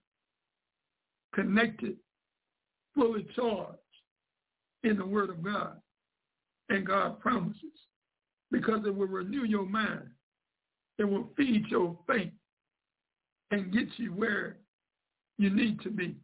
[1.35, 1.97] connected,
[2.95, 3.79] fully charged
[4.85, 5.81] in the Word of God
[6.69, 7.63] and God promises.
[8.53, 10.09] Because it will renew your mind.
[10.99, 12.33] It will feed your faith
[13.51, 14.59] and get you where
[15.37, 16.15] you need to be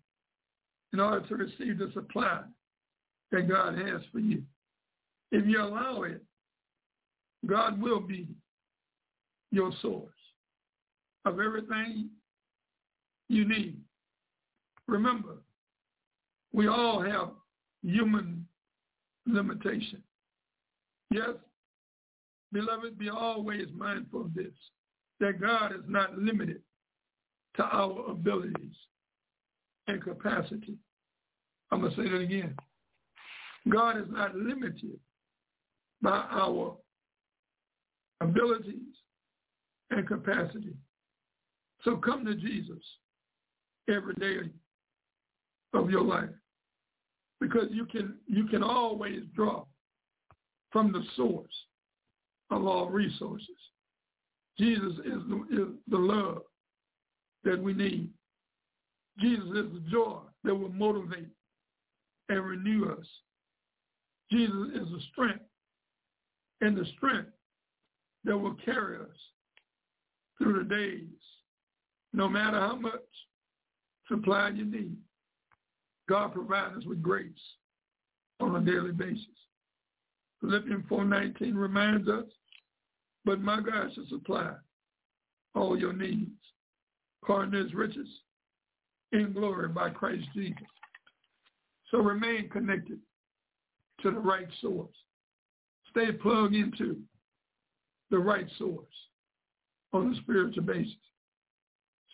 [0.93, 2.43] in order to receive the supply
[3.31, 4.43] that God has for you.
[5.31, 6.23] If you allow it,
[7.47, 8.29] God will be
[9.51, 10.13] your source
[11.25, 12.11] of everything
[13.29, 13.79] you need.
[14.87, 15.37] Remember,
[16.53, 17.31] we all have
[17.83, 18.47] human
[19.27, 20.03] limitation.
[21.11, 21.31] Yes,
[22.53, 24.53] beloved, be always mindful of this,
[25.21, 26.61] that God is not limited
[27.57, 28.75] to our abilities
[29.89, 30.77] and capacity.
[31.71, 32.55] I'm going to say that again.
[33.69, 34.99] God is not limited
[36.03, 36.77] by our
[38.21, 38.77] abilities
[39.91, 40.75] and capacity.
[41.85, 42.83] So come to Jesus
[43.89, 44.49] every day
[45.75, 46.29] of your life
[47.41, 49.65] because you can you can always draw
[50.71, 51.53] from the source
[52.51, 53.49] of all resources.
[54.59, 56.43] Jesus is the, is the love
[57.45, 58.11] that we need.
[59.19, 61.29] Jesus is the joy that will motivate
[62.29, 63.07] and renew us.
[64.31, 65.45] Jesus is the strength
[66.61, 67.31] and the strength
[68.25, 69.17] that will carry us
[70.39, 71.09] through the days,
[72.13, 73.01] no matter how much
[74.09, 74.97] supply you need.
[76.09, 77.33] God provides us with grace
[78.41, 79.27] on a daily basis.
[80.41, 82.25] Philippians 4.19 reminds us,
[83.25, 84.53] but my God shall supply
[85.55, 86.31] all your needs
[87.23, 88.09] according to his riches
[89.13, 90.57] in glory by Christ Jesus.
[91.91, 92.99] So remain connected
[94.03, 94.95] to the right source.
[95.91, 96.99] Stay plugged into
[98.11, 98.87] the right source
[99.93, 100.95] on a spiritual basis.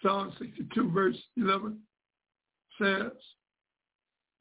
[0.03, 1.79] Psalm 62 verse 11
[2.81, 3.13] says,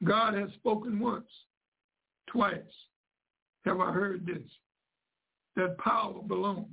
[0.04, 1.28] God has spoken once,
[2.28, 2.58] twice
[3.64, 4.48] have I heard this,
[5.56, 6.68] that power belongs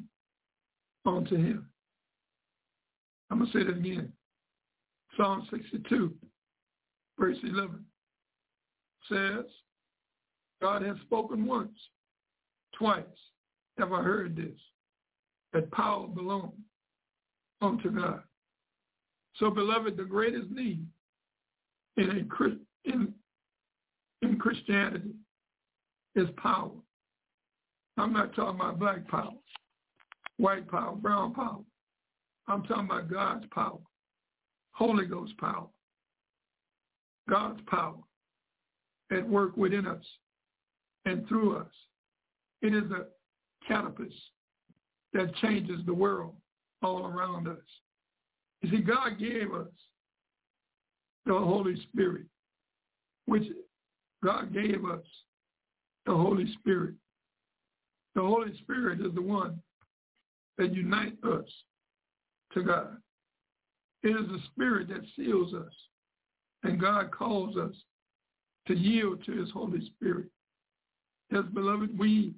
[1.06, 1.68] unto him.
[3.30, 4.12] I'm going to say that again.
[5.18, 6.14] Psalm 62,
[7.18, 7.86] verse 11
[9.10, 9.46] says,
[10.62, 11.78] God has spoken once,
[12.78, 13.04] twice
[13.78, 14.58] have I heard this,
[15.54, 16.54] that power belongs
[17.62, 18.22] unto God.
[19.38, 20.86] So, beloved, the greatest need
[21.98, 23.14] in, a, in,
[24.22, 25.12] in Christianity
[26.16, 26.72] is power.
[27.98, 29.34] I'm not talking about black power,
[30.38, 31.60] white power, brown power.
[32.48, 33.80] I'm talking about God's power,
[34.76, 35.68] Holy Ghost power,
[37.30, 37.96] God's power
[39.10, 40.04] at work within us
[41.06, 41.72] and through us.
[42.62, 43.06] It is a
[43.66, 44.10] catapult
[45.14, 46.36] that changes the world
[46.84, 47.64] all around us.
[48.62, 49.72] You see, God gave us
[51.26, 52.26] the Holy Spirit,
[53.28, 53.44] which
[54.24, 55.06] God gave us
[56.06, 56.96] the Holy Spirit.
[58.14, 59.62] The Holy Spirit is the one
[60.58, 61.46] that unites us
[62.54, 62.98] to God.
[64.06, 65.74] It is the Spirit that seals us,
[66.62, 67.74] and God calls us
[68.68, 70.28] to yield to his Holy Spirit.
[71.32, 72.36] Yes, beloved, we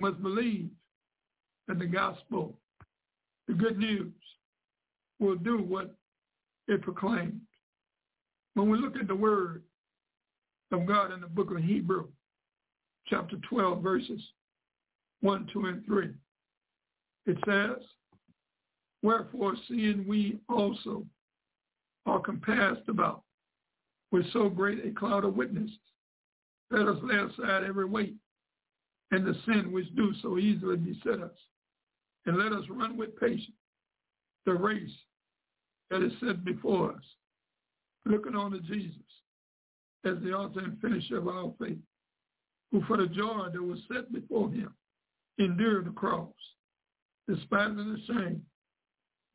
[0.00, 0.70] must believe
[1.66, 2.56] that the gospel,
[3.48, 4.12] the good news,
[5.18, 5.96] will do what
[6.68, 7.42] it proclaims.
[8.54, 9.64] When we look at the word
[10.70, 12.06] of God in the book of Hebrew,
[13.08, 14.22] chapter 12, verses
[15.22, 16.10] 1, 2, and 3,
[17.26, 17.84] it says,
[19.02, 21.06] Wherefore, seeing we also
[22.06, 23.22] are compassed about
[24.10, 25.78] with so great a cloud of witnesses,
[26.70, 28.16] let us lay aside every weight
[29.10, 31.36] and the sin which do so easily beset us,
[32.26, 33.52] and let us run with patience
[34.44, 34.90] the race
[35.90, 37.04] that is set before us,
[38.04, 38.94] looking on to Jesus
[40.04, 41.78] as the author and finisher of our faith,
[42.70, 44.74] who for the joy that was set before him
[45.38, 46.32] endured the cross,
[47.28, 48.42] despising the shame,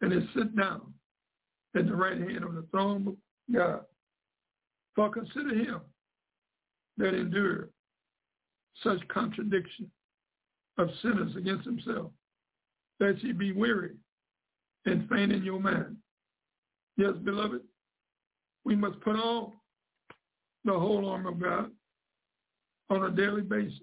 [0.02, 0.94] and is sit down
[1.76, 3.16] at the right hand of the throne of
[3.54, 3.82] God.
[4.96, 5.82] For consider him
[6.98, 7.70] that endured
[8.84, 9.90] such contradiction
[10.78, 12.12] of sinners against himself,
[13.00, 13.96] that ye be weary
[14.86, 15.98] and faint in your mind.
[16.98, 17.62] Yes, beloved,
[18.66, 19.54] we must put on
[20.66, 21.72] the whole armor of God
[22.90, 23.80] on a daily basis,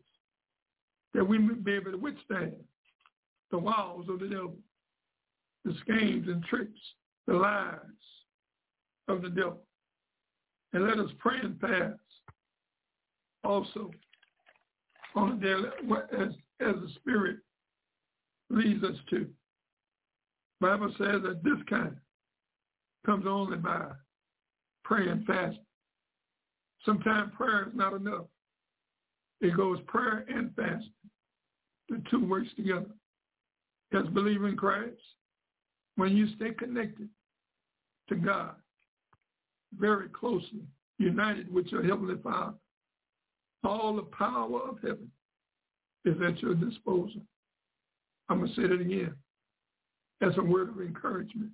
[1.14, 2.54] that we may be able to withstand
[3.50, 4.56] the wiles of the devil
[5.64, 6.80] the schemes and tricks,
[7.26, 7.76] the lies
[9.08, 9.62] of the devil.
[10.72, 11.98] And let us pray and fast
[13.44, 13.90] also
[15.14, 15.68] on a daily,
[16.12, 16.28] as,
[16.60, 17.38] as the Spirit
[18.50, 19.26] leads us to.
[20.60, 21.96] Bible says that this kind
[23.06, 23.86] comes only by
[24.84, 25.64] prayer and fasting.
[26.84, 28.26] Sometimes prayer is not enough.
[29.40, 30.92] It goes prayer and fasting.
[31.88, 32.90] The two works together.
[33.92, 35.00] As believe in Christ,
[36.00, 37.10] when you stay connected
[38.08, 38.54] to God,
[39.78, 40.62] very closely,
[40.98, 42.54] united with your Heavenly Father,
[43.62, 45.10] all the power of heaven
[46.06, 47.20] is at your disposal.
[48.30, 49.14] I'm going to say that again
[50.22, 51.50] as a word of encouragement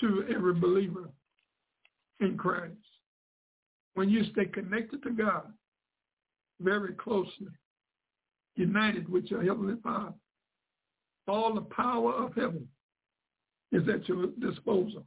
[0.00, 1.10] to every believer
[2.20, 2.72] in Christ.
[3.94, 5.52] When you stay connected to God
[6.58, 7.48] very closely,
[8.56, 10.14] united with your Heavenly Father,
[11.28, 12.66] all the power of heaven
[13.72, 15.04] is at your disposal.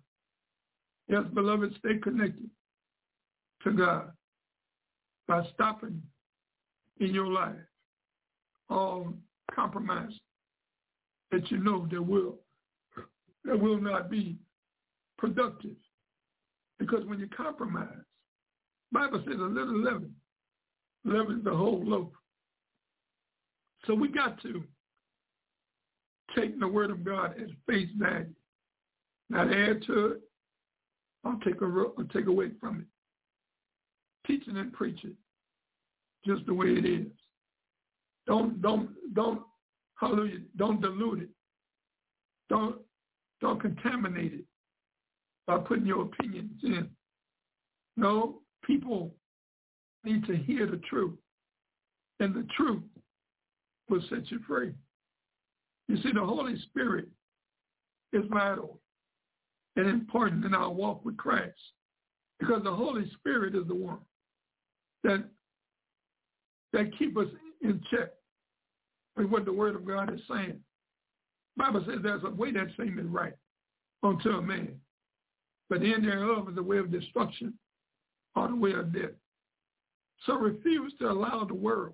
[1.07, 2.49] Yes, beloved, stay connected
[3.64, 4.11] to God
[5.28, 6.01] by stopping
[6.99, 7.55] in your life
[8.70, 9.14] all
[9.53, 10.14] compromise
[11.32, 12.38] that you know that will
[13.45, 14.38] that will not be
[15.18, 15.76] productive.
[16.80, 17.88] Because when you compromise,
[18.91, 20.14] Bible says a little leaven,
[21.03, 22.09] leaven the whole loaf.
[23.86, 24.64] So we got to
[26.36, 28.34] take the word of God as face value,
[29.30, 30.21] not add to it
[31.24, 32.86] or take, a, or take away from it.
[34.28, 35.15] Teaching and preaching
[36.26, 37.07] just the way it is.
[38.26, 39.41] Don't, don't, don't,
[39.95, 41.30] hallelujah, don't dilute it.
[42.49, 42.78] Don't,
[43.41, 44.45] don't contaminate it
[45.45, 46.89] by putting your opinions in.
[47.97, 49.13] No, people
[50.03, 51.17] need to hear the truth.
[52.19, 52.84] And the truth
[53.89, 54.74] will set you free.
[55.89, 57.07] You see, the Holy Spirit
[58.13, 58.80] is vital
[59.76, 61.57] and important in our walk with Christ
[62.39, 63.99] because the Holy Spirit is the one
[65.03, 65.24] that
[66.74, 67.28] that keep us
[67.61, 68.09] in check
[69.15, 70.59] with what the Word of God is saying.
[71.55, 73.34] Bible says there's a way that seemeth right
[74.01, 74.74] unto a man,
[75.69, 77.53] but the end thereof is the way of destruction
[78.36, 79.11] or the way of death.
[80.26, 81.93] So refuse to allow the world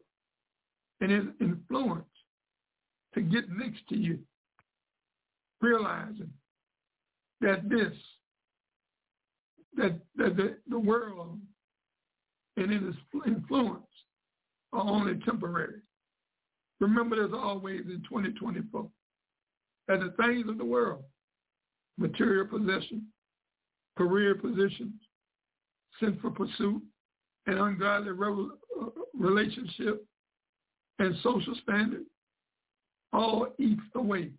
[1.02, 2.06] and its influence
[3.16, 4.20] to get next to you,
[5.62, 6.32] realizing
[7.42, 7.94] that this,
[9.78, 11.40] that, that the, the world
[12.58, 13.84] and its influence
[14.74, 15.82] are only temporary.
[16.80, 18.88] Remember there's always in 2024
[19.88, 21.04] that the things of the world,
[21.98, 23.08] material possession,
[23.98, 24.94] career positions,
[26.00, 26.82] sinful pursuit,
[27.48, 28.86] and ungodly uh,
[29.18, 30.06] relationship
[31.00, 32.04] and social standard
[33.12, 34.32] all eats away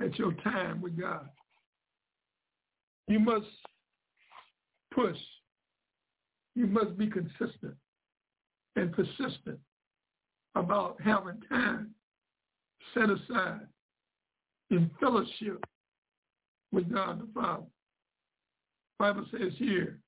[0.00, 1.28] at your time with God.
[3.08, 3.46] You must
[4.94, 5.16] push.
[6.54, 7.74] You must be consistent
[8.76, 9.58] and persistent
[10.54, 11.94] about having time
[12.94, 13.66] set aside
[14.70, 15.64] in fellowship
[16.72, 17.64] with God the Father.
[18.98, 19.98] Bible says here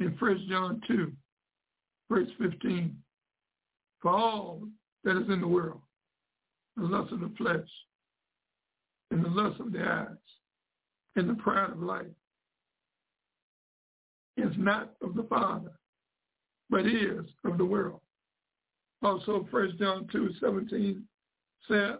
[0.00, 1.12] in 1 John 2,
[2.10, 2.96] verse 15,
[4.00, 4.62] for all
[5.04, 5.80] that is in the world,
[6.76, 7.68] the lust of the flesh,
[9.10, 10.16] and the lust of the eyes,
[11.18, 12.06] and the pride of life,
[14.36, 15.72] is not of the Father,
[16.70, 18.00] but is of the world.
[19.02, 21.02] Also, 1 John 2, 17
[21.66, 21.98] says,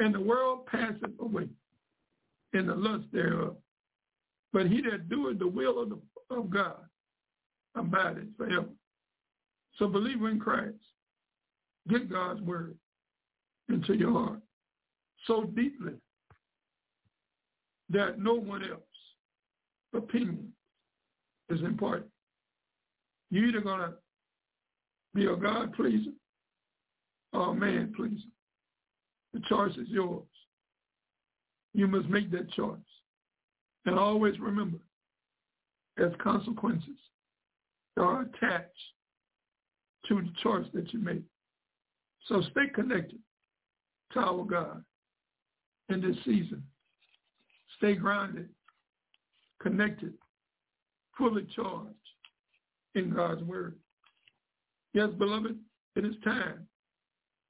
[0.00, 1.48] And the world passeth away,
[2.52, 3.54] in the lust thereof.
[4.52, 5.98] But he that doeth the will of, the,
[6.34, 6.80] of God
[7.76, 8.70] abideth forever.
[9.78, 10.74] So believe in Christ.
[11.88, 12.76] Get God's word
[13.68, 14.40] into your heart
[15.28, 15.92] so deeply
[17.90, 18.80] that no one else
[19.94, 20.52] opinion
[21.48, 22.10] is important.
[23.30, 23.94] You're either going to
[25.14, 26.12] be a God pleaser
[27.32, 28.14] or a man pleaser.
[29.32, 30.26] The choice is yours.
[31.74, 32.78] You must make that choice.
[33.86, 34.78] And always remember,
[35.98, 36.98] as consequences
[37.96, 38.68] are attached
[40.08, 41.22] to the choice that you make.
[42.26, 43.18] So stay connected
[44.12, 44.82] to our God
[45.88, 46.62] in this season.
[47.80, 48.46] Stay grounded,
[49.62, 50.12] connected,
[51.16, 51.94] fully charged
[52.94, 53.74] in God's word.
[54.92, 55.56] Yes, beloved,
[55.96, 56.66] it is time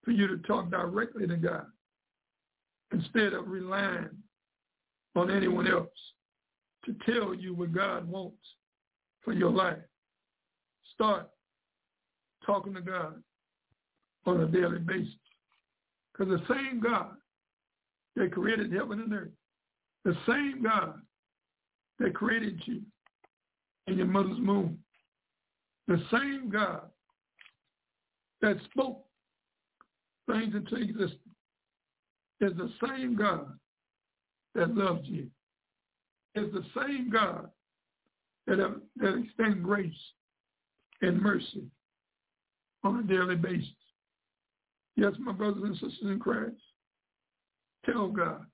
[0.04, 1.66] for you to talk directly to God
[2.92, 4.10] instead of relying
[5.16, 5.88] on anyone else
[6.84, 8.38] to tell you what God wants
[9.22, 9.78] for your life.
[10.94, 11.28] Start
[12.46, 13.20] talking to God
[14.26, 15.12] on a daily basis.
[16.12, 17.16] Because the same God
[18.14, 19.30] that created heaven and earth,
[20.04, 21.00] the same God
[21.98, 22.82] that created you
[23.86, 24.78] in your mother's womb.
[25.88, 26.82] The same God
[28.40, 29.04] that spoke
[30.30, 31.18] things into existence
[32.40, 33.58] is the same God
[34.54, 35.26] that loves you.
[36.34, 37.50] Is the same God
[38.46, 39.92] that, uh, that extends grace
[41.02, 41.64] and mercy
[42.84, 43.68] on a daily basis.
[44.96, 46.56] Yes, my brothers and sisters in Christ,
[47.84, 48.44] tell God,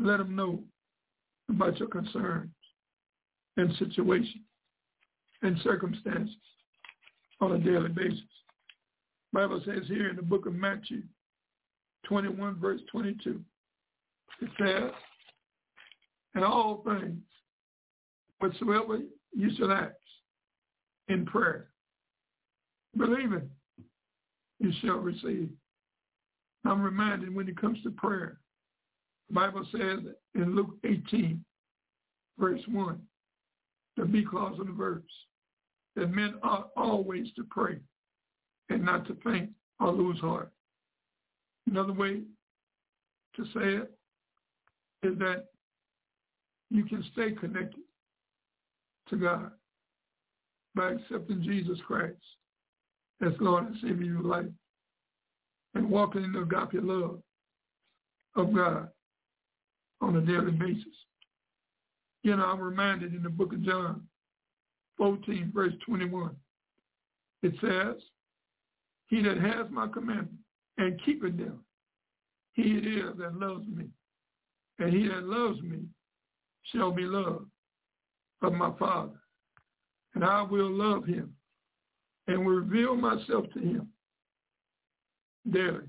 [0.00, 0.62] let them know
[1.48, 2.50] about your concerns
[3.56, 4.44] and situations
[5.42, 6.36] and circumstances
[7.40, 8.20] on a daily basis.
[9.32, 11.02] Bible says here in the book of Matthew
[12.04, 13.40] 21 verse 22,
[14.40, 14.90] it says,
[16.34, 17.18] in all things,
[18.38, 19.00] whatsoever
[19.36, 19.94] you shall ask
[21.08, 21.68] in prayer,
[22.96, 23.48] believing
[24.58, 25.48] you shall receive.
[26.64, 28.39] I'm reminded when it comes to prayer,
[29.30, 30.00] Bible says
[30.34, 31.44] in Luke 18,
[32.38, 33.00] verse 1,
[33.96, 35.02] the B clause of the verse,
[35.96, 37.78] that men ought always to pray
[38.68, 40.50] and not to faint or lose heart.
[41.68, 42.22] Another way
[43.36, 43.92] to say it
[45.02, 45.46] is that
[46.70, 47.80] you can stay connected
[49.08, 49.50] to God
[50.74, 52.16] by accepting Jesus Christ
[53.24, 54.46] as Lord and Savior of your life
[55.74, 57.20] and walking in the agape love
[58.36, 58.88] of God
[60.00, 60.86] on a daily basis.
[62.22, 64.02] You know, I'm reminded in the book of John
[64.98, 66.36] 14, verse 21,
[67.42, 68.02] it says,
[69.08, 70.38] he that has my commandment
[70.78, 71.60] and keepeth them,
[72.52, 73.86] he it is that loves me.
[74.78, 75.80] And he that loves me
[76.64, 77.46] shall be loved
[78.42, 79.18] of my Father.
[80.14, 81.34] And I will love him
[82.26, 83.88] and reveal myself to him
[85.50, 85.86] daily,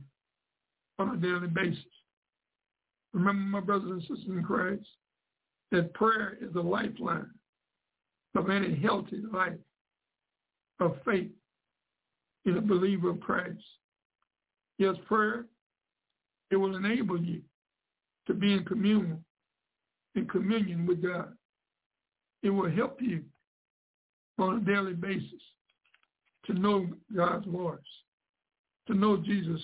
[0.99, 1.83] on a daily basis.
[3.13, 4.85] Remember, my brothers and sisters in Christ,
[5.71, 7.29] that prayer is a lifeline
[8.35, 9.59] of any healthy life
[10.79, 11.31] of faith
[12.45, 13.61] in a believer of Christ.
[14.77, 15.45] Yes, prayer,
[16.49, 17.41] it will enable you
[18.27, 19.23] to be in communion,
[20.15, 21.33] in communion with God.
[22.43, 23.23] It will help you
[24.39, 25.41] on a daily basis
[26.45, 27.79] to know God's voice,
[28.87, 29.61] to know Jesus,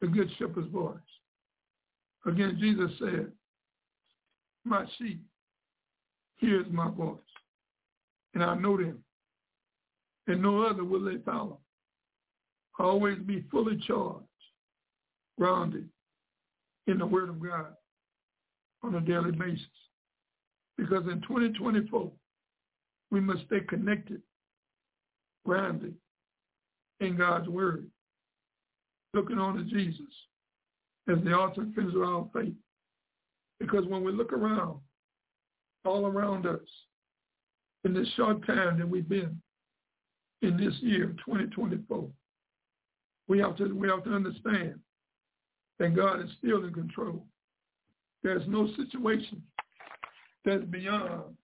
[0.00, 0.98] the good shepherd's voice.
[2.26, 3.32] Again, Jesus said,
[4.64, 5.20] my sheep
[6.38, 7.18] hears my voice,
[8.34, 9.02] and I know them,
[10.28, 11.58] and no other will they follow.
[12.78, 14.24] Always be fully charged,
[15.38, 15.88] grounded
[16.86, 17.74] in the word of God
[18.82, 19.66] on a daily basis.
[20.76, 22.10] Because in 2024,
[23.10, 24.22] we must stay connected,
[25.44, 25.94] grounded
[27.00, 27.86] in God's word,
[29.12, 30.06] looking on to Jesus
[31.08, 32.54] as the author and finisher of our faith.
[33.58, 34.78] Because when we look around,
[35.84, 36.60] all around us,
[37.84, 39.40] in this short time that we've been
[40.42, 42.08] in this year, 2024,
[43.28, 44.74] we have to we have to understand
[45.78, 47.24] that God is still in control.
[48.22, 49.42] There's no situation
[50.44, 51.36] that's beyond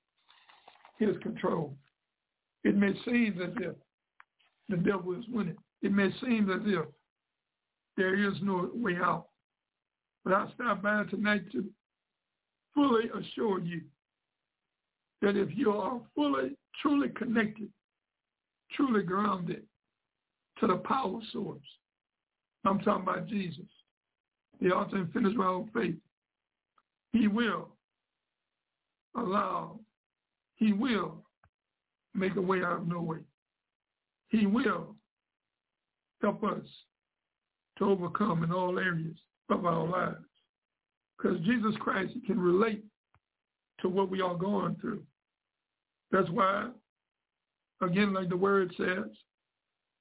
[0.98, 1.76] his control.
[2.64, 3.74] It may seem as if
[4.68, 5.56] the devil is winning.
[5.82, 6.84] It may seem as if
[7.96, 9.28] there is no way out.
[10.28, 11.64] But I stop by tonight to
[12.74, 13.80] fully assure you
[15.22, 17.70] that if you are fully, truly connected,
[18.72, 19.62] truly grounded
[20.60, 21.62] to the power source,
[22.66, 23.64] I'm talking about Jesus,
[24.60, 25.96] the author and finisher of faith,
[27.12, 27.70] he will
[29.16, 29.80] allow,
[30.56, 31.24] he will
[32.14, 33.20] make a way out of no way.
[34.28, 34.94] He will
[36.20, 36.66] help us
[37.78, 39.16] to overcome in all areas
[39.50, 40.24] of our lives.
[41.16, 42.84] Because Jesus Christ can relate
[43.80, 45.02] to what we are going through.
[46.10, 46.68] That's why,
[47.82, 49.10] again, like the word says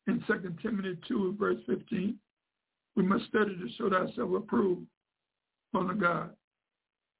[0.07, 2.15] in 2 Timothy 2, verse 15,
[2.95, 4.85] we must study to show ourselves approved
[5.73, 6.31] unto God,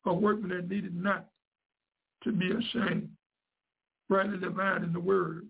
[0.06, 1.28] a workman that needed not
[2.24, 3.10] to be ashamed,
[4.10, 5.48] rightly dividing the word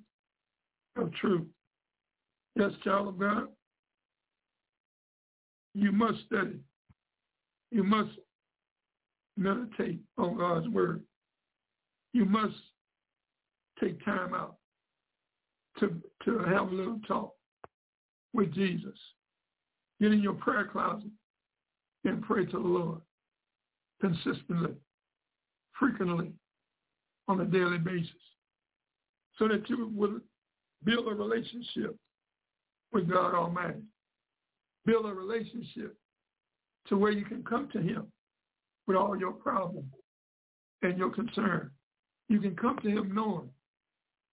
[0.97, 1.45] of truth.
[2.55, 3.47] Yes, child of God,
[5.77, 6.59] you must study.
[7.69, 8.09] You must
[9.37, 11.03] meditate on God's word.
[12.13, 12.55] You must
[13.79, 14.55] take time out
[15.79, 17.33] to, to have a little talk
[18.33, 18.97] with Jesus.
[20.01, 21.11] Get in your prayer closet
[22.05, 23.01] and pray to the Lord
[24.01, 24.73] consistently,
[25.79, 26.31] frequently,
[27.27, 28.09] on a daily basis,
[29.37, 30.19] so that you will
[30.83, 31.95] build a relationship
[32.91, 33.83] with God Almighty.
[34.87, 35.95] Build a relationship
[36.87, 38.07] to where you can come to him
[38.87, 39.91] with all your problems
[40.81, 41.69] and your concern.
[42.29, 43.49] You can come to him knowing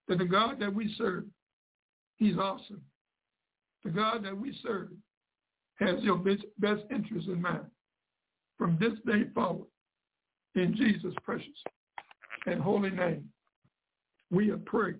[0.07, 1.25] that the God that we serve,
[2.15, 2.81] he's awesome.
[3.83, 4.89] The God that we serve
[5.75, 7.65] has your best interest in mind
[8.57, 9.67] from this day forward.
[10.55, 11.49] In Jesus' precious
[12.45, 13.27] and holy name,
[14.31, 14.95] we have prayed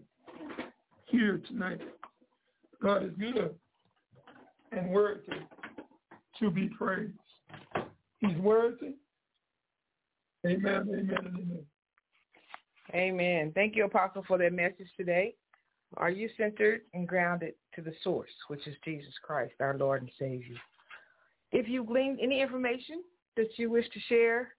[1.06, 1.80] here tonight.
[2.84, 3.56] God is good
[4.76, 5.21] and worthy
[6.39, 7.13] to be praised.
[8.19, 8.95] He's worthy.
[10.45, 11.65] Amen, amen, amen.
[12.93, 13.51] Amen.
[13.55, 15.34] Thank you, Apostle, for that message today.
[15.97, 20.11] Are you centered and grounded to the source, which is Jesus Christ, our Lord and
[20.19, 20.55] Savior?
[21.51, 23.03] If you gleaned any information
[23.38, 24.49] that you wish to share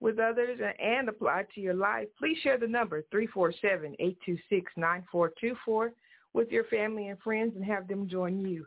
[0.00, 5.92] with others and apply to your life, please share the number 347-826-9424
[6.32, 8.66] with your family and friends and have them join you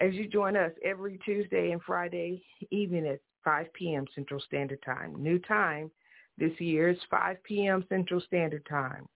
[0.00, 4.04] as you join us every Tuesday and Friday evening at 5 p.m.
[4.14, 5.14] Central Standard Time.
[5.22, 5.90] New time
[6.38, 7.84] this year is 5 p.m.
[7.88, 9.06] Central Standard Time.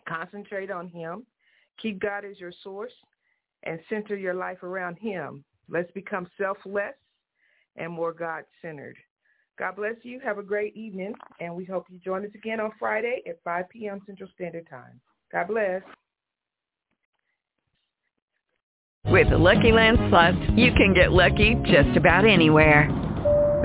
[0.10, 1.26] Concentrate on him.
[1.82, 2.92] Keep God as your source
[3.64, 5.44] and center your life around him.
[5.70, 6.96] Let's become selfless
[7.76, 8.98] and more God-centered.
[9.60, 10.20] God bless you.
[10.22, 13.70] Have a great evening, and we hope you join us again on Friday at 5
[13.70, 14.00] p.m.
[14.06, 15.00] Central Standard Time.
[15.32, 15.82] God bless.
[19.06, 23.09] With the Lucky Land Slots, you can get lucky just about anywhere.